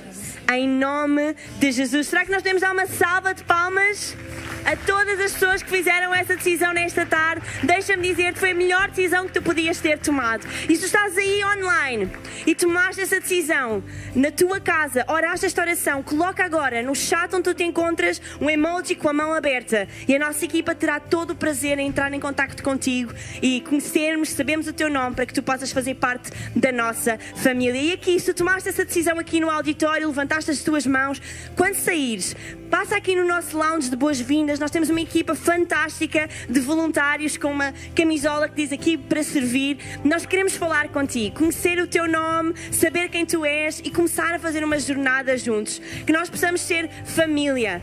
em 0.54 0.68
nome 0.68 1.36
de 1.60 1.72
Jesus. 1.72 2.08
Será 2.08 2.26
que 2.26 2.32
nós 2.32 2.42
podemos 2.42 2.62
dar 2.62 2.74
uma 2.74 2.86
salva 2.86 3.34
de 3.34 3.44
palmas? 3.44 4.16
A 4.66 4.76
todas 4.76 5.20
as 5.20 5.32
pessoas 5.32 5.62
que 5.62 5.70
fizeram 5.70 6.14
essa 6.14 6.36
decisão 6.36 6.74
nesta 6.74 7.06
tarde, 7.06 7.46
deixa-me 7.64 8.08
dizer 8.10 8.34
que 8.34 8.40
foi 8.40 8.52
a 8.52 8.56
melhor 8.56 8.90
decisão 8.90 9.28
que 9.28 9.34
tu 9.34 9.42
podias 9.42 9.80
ter 9.80 10.00
tomado. 10.00 10.46
E 10.68 10.76
se 10.76 10.86
estás 10.86 11.16
aí 11.18 11.44
online 11.46 12.10
e 12.48 12.56
tomaste 12.56 13.02
essa 13.02 13.20
decisão 13.20 13.84
na 14.16 14.32
tua 14.32 14.60
casa, 14.60 15.06
oraste 15.08 15.46
esta 15.46 15.62
oração, 15.62 16.02
coloca 16.02 16.44
agora 16.44 16.82
no 16.82 16.96
chat 16.96 17.34
onde 17.36 17.44
tu 17.44 17.54
te 17.54 17.64
encontras 17.64 18.20
um 18.42 18.50
emoji 18.50 18.96
com 18.96 19.08
a 19.08 19.14
mão 19.14 19.34
aberta 19.34 19.88
e 20.08 20.16
a 20.16 20.20
nossa 20.20 20.44
equipa 20.44 20.74
terá 20.74 21.00
todo 21.00 21.32
o 21.32 21.36
prazer 21.36 21.78
em 21.78 21.88
entrar 21.88 22.12
em 22.12 22.20
contato 22.20 22.64
contigo 22.64 23.14
e 23.42 23.62
conhecermos, 23.62 24.30
sabemos 24.30 24.68
o 24.68 24.74
teu 24.74 24.90
nome 24.90 25.16
para 25.16 25.28
que 25.28 25.34
tu 25.34 25.44
possas 25.44 25.72
fazer 25.72 25.96
parte 25.96 26.32
da 26.56 26.72
nossa 26.72 27.20
família. 27.36 27.80
E 27.80 27.94
aqui, 27.94 28.20
se 28.20 28.34
tu 28.34 28.38
tomaste 28.38 28.70
essa 28.70 28.84
decisão 28.84 29.20
aqui 29.20 29.40
no 29.40 29.50
auditório, 29.50 30.08
levantaste 30.08 30.50
as 30.50 30.64
tuas 30.64 30.88
mãos, 30.88 31.22
quando 31.56 31.76
saíres, 31.76 32.36
passa 32.70 32.96
aqui 32.98 33.16
no 33.16 33.28
nosso 33.28 33.58
lounge 33.58 33.90
de 33.90 33.96
boas-vindas 33.96 34.55
nós 34.60 34.72
temos 34.72 34.90
uma 34.90 35.02
equipa 35.02 35.36
fantástica 35.36 36.30
de 36.50 36.60
voluntários 36.60 37.38
com 37.38 37.52
uma 37.52 37.74
camisola 37.96 38.48
que 38.50 38.56
diz 38.56 38.72
aqui 38.72 38.98
para 38.98 39.24
servir. 39.24 39.78
Nós 40.04 40.26
queremos 40.26 40.56
falar 40.56 40.90
contigo, 40.90 41.38
conhecer 41.38 41.80
o 41.80 41.88
teu 41.88 42.08
nome, 42.08 42.54
saber 42.72 43.10
quem 43.10 43.26
tu 43.26 43.46
és 43.46 43.80
e 43.84 43.92
começar 43.92 44.34
a 44.34 44.40
fazer 44.40 44.64
uma 44.64 44.80
jornada 44.80 45.38
juntos. 45.38 45.82
Que 46.06 46.14
nós 46.14 46.30
possamos 46.30 46.62
ser 46.62 46.90
família. 47.06 47.82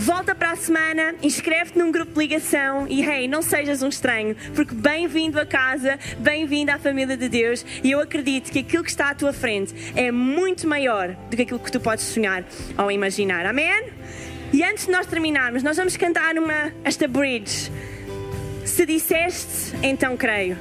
Volta 0.00 0.34
para 0.34 0.52
a 0.52 0.56
semana, 0.56 1.14
inscreve-te 1.22 1.78
num 1.78 1.92
grupo 1.92 2.14
de 2.14 2.18
ligação 2.20 2.86
e, 2.88 3.04
hey, 3.04 3.28
não 3.28 3.42
sejas 3.42 3.82
um 3.82 3.88
estranho, 3.88 4.34
porque 4.54 4.74
bem-vindo 4.74 5.38
a 5.38 5.44
casa, 5.44 5.98
bem-vindo 6.18 6.70
à 6.72 6.78
família 6.78 7.18
de 7.18 7.28
Deus 7.28 7.66
e 7.84 7.90
eu 7.90 8.00
acredito 8.00 8.50
que 8.50 8.60
aquilo 8.60 8.82
que 8.82 8.88
está 8.88 9.10
à 9.10 9.14
tua 9.14 9.34
frente 9.34 9.74
é 9.94 10.10
muito 10.10 10.66
maior 10.66 11.10
do 11.28 11.36
que 11.36 11.42
aquilo 11.42 11.60
que 11.60 11.70
tu 11.70 11.78
podes 11.78 12.06
sonhar 12.06 12.42
ou 12.78 12.90
imaginar. 12.90 13.44
Amém? 13.44 13.92
E 14.52 14.64
antes 14.64 14.86
de 14.86 14.92
nós 14.92 15.06
terminarmos, 15.06 15.62
nós 15.62 15.76
vamos 15.76 15.96
cantar 15.96 16.36
uma, 16.36 16.72
esta 16.82 17.06
bridge. 17.06 17.70
Se 18.64 18.84
disseste, 18.84 19.76
então 19.82 20.16
creio. 20.16 20.58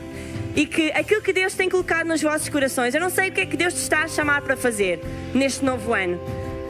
E 0.55 0.65
que 0.65 0.91
aquilo 0.91 1.21
que 1.21 1.33
Deus 1.33 1.53
tem 1.53 1.69
colocado 1.69 2.07
nos 2.07 2.21
vossos 2.21 2.49
corações, 2.49 2.93
eu 2.93 3.01
não 3.01 3.09
sei 3.09 3.29
o 3.29 3.31
que 3.31 3.41
é 3.41 3.45
que 3.45 3.57
Deus 3.57 3.73
te 3.73 3.81
está 3.81 4.03
a 4.03 4.07
chamar 4.07 4.41
para 4.41 4.55
fazer 4.55 4.99
neste 5.33 5.63
novo 5.65 5.93
ano. 5.93 6.19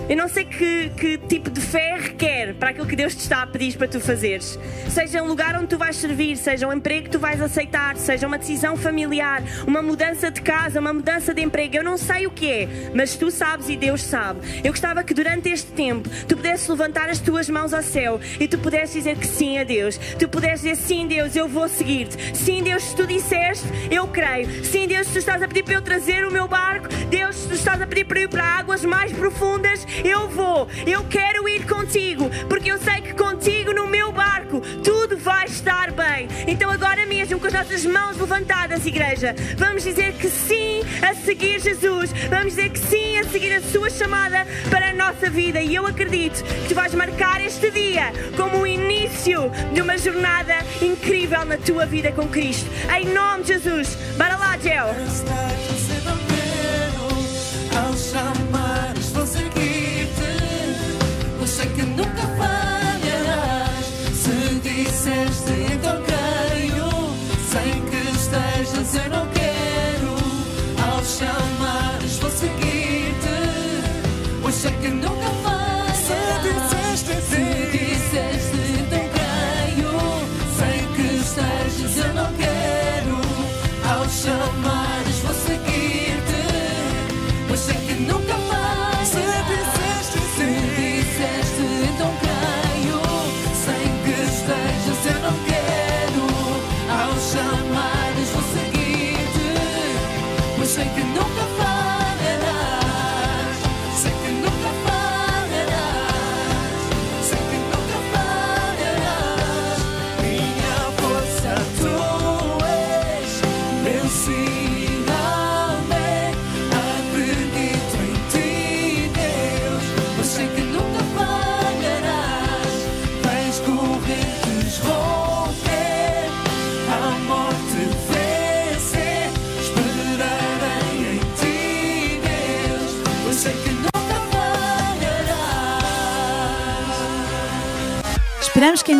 Eu 0.10 0.18
não 0.18 0.28
sei 0.28 0.44
que, 0.44 0.90
que, 0.98 1.20
tipo 1.20 1.52
de 1.52 1.62
fé 1.62 1.96
requer 1.96 2.56
para 2.56 2.72
aquilo 2.72 2.88
que 2.88 2.96
Deus 2.96 3.14
te 3.14 3.20
está 3.20 3.44
a 3.44 3.48
pedir 3.48 3.78
para 3.78 3.88
tu 3.88 4.00
fazeres. 4.00 4.58
Seja 4.90 5.22
um 5.22 5.28
lugar 5.28 5.56
onde 5.56 5.68
tu 5.68 5.78
vais 5.78 5.96
servir, 5.96 6.36
seja 6.36 6.68
um 6.68 6.74
emprego 6.74 7.04
que 7.04 7.12
tu 7.12 7.20
vais 7.20 7.40
aceitar, 7.40 7.96
seja 7.96 8.26
uma 8.26 8.40
decisão 8.40 8.76
familiar, 8.76 9.44
uma 9.68 9.84
mudança 9.84 10.32
de 10.32 10.42
casa, 10.42 10.80
uma 10.80 10.92
mudança 10.92 11.32
de 11.32 11.44
emprego. 11.44 11.78
Eu 11.78 11.84
não 11.84 11.96
sei 11.96 12.26
o 12.26 12.32
que 12.32 12.52
é, 12.52 12.68
mas 12.92 13.16
tu 13.16 13.30
sabes 13.30 13.70
e 13.70 13.78
Deus 13.78 14.02
sabe. 14.02 14.40
Eu 14.64 14.72
gostava 14.72 15.04
que 15.04 15.14
durante 15.14 15.48
este 15.48 15.72
tempo 15.74 16.10
tu 16.28 16.36
pudesses 16.36 16.68
levantar 16.68 17.08
as 17.08 17.20
tuas 17.20 17.48
mãos 17.48 17.72
ao 17.72 17.84
céu 17.84 18.20
e 18.40 18.48
tu 18.48 18.58
pudesses 18.58 18.96
dizer 18.96 19.16
que 19.16 19.28
sim 19.28 19.60
a 19.60 19.64
Deus. 19.64 20.00
Tu 20.18 20.28
pudesses 20.28 20.62
dizer 20.62 20.76
sim, 20.76 21.06
Deus, 21.06 21.36
eu 21.36 21.48
vou 21.48 21.70
seguir-te. 21.70 22.36
Sim, 22.36 22.64
Deus, 22.64 22.82
se 22.82 22.96
tu 22.96 23.06
disseste, 23.06 23.68
eu 23.92 24.08
creio. 24.08 24.66
Sim, 24.66 24.88
Deus, 24.88 25.06
se 25.06 25.14
tu 25.14 25.20
estás 25.20 25.44
a 25.44 25.48
pedir 25.48 25.62
para 25.62 25.76
eu 25.76 25.84
trazer 25.84 26.26
o 26.26 26.32
meu 26.32 26.48
barco, 26.48 26.88
Deus, 27.12 27.36
se 27.36 27.48
tu 27.48 27.54
estás 27.54 27.80
a 27.80 27.86
pedir 27.86 28.06
para 28.06 28.22
eu 28.22 28.24
ir 28.24 28.28
para 28.28 28.44
águas 28.44 28.84
mais 28.84 29.12
profundas, 29.12 29.86
eu 30.04 30.30
vou, 30.30 30.68
eu 30.86 31.04
quero 31.06 31.48
ir 31.48 31.66
contigo, 31.66 32.30
porque 32.48 32.72
eu 32.72 32.78
sei 32.78 33.02
que 33.02 33.14
contigo 33.14 33.74
no 33.74 33.88
meu 33.88 34.12
barco 34.12 34.62
tudo 34.84 35.18
vai 35.18 35.46
estar 35.46 35.92
bem. 35.92 36.28
Então, 36.48 36.70
agora 36.70 37.06
mesmo, 37.06 37.40
com 37.40 37.48
as 37.48 37.54
nossas 37.54 37.86
mãos 37.86 38.18
levantadas, 38.18 38.86
igreja, 38.86 39.36
vamos 39.58 39.84
dizer 39.84 40.14
que 40.14 40.30
sim 40.30 40.82
a 41.02 41.14
seguir 41.14 41.60
Jesus, 41.60 42.12
vamos 42.30 42.56
dizer 42.56 42.70
que 42.70 42.80
sim 42.80 43.18
a 43.20 43.24
seguir 43.26 43.54
a 43.54 43.62
Sua 43.62 43.90
chamada 43.90 44.46
para 44.70 44.90
a 44.90 44.94
nossa 44.94 45.30
vida. 45.30 45.62
E 45.62 45.76
eu 45.76 45.86
acredito 45.86 46.44
que 46.44 46.70
tu 46.70 46.76
vais 46.76 46.94
marcar 46.94 47.42
este 47.42 47.70
dia 47.72 48.12
como 48.36 48.60
o 48.60 48.68
início 48.68 49.52
de 49.74 49.82
uma 49.82 49.98
jornada 49.98 50.56
incrível 50.82 51.46
na 51.46 51.58
tua 51.58 51.86
vida 51.86 52.12
com 52.12 52.28
Cristo. 52.28 52.70
Em 52.96 53.06
nome 53.06 53.44
de 53.44 53.54
Jesus. 53.54 53.98
Bora 54.18 54.38
lá, 54.38 54.58
Gel. 54.58 55.79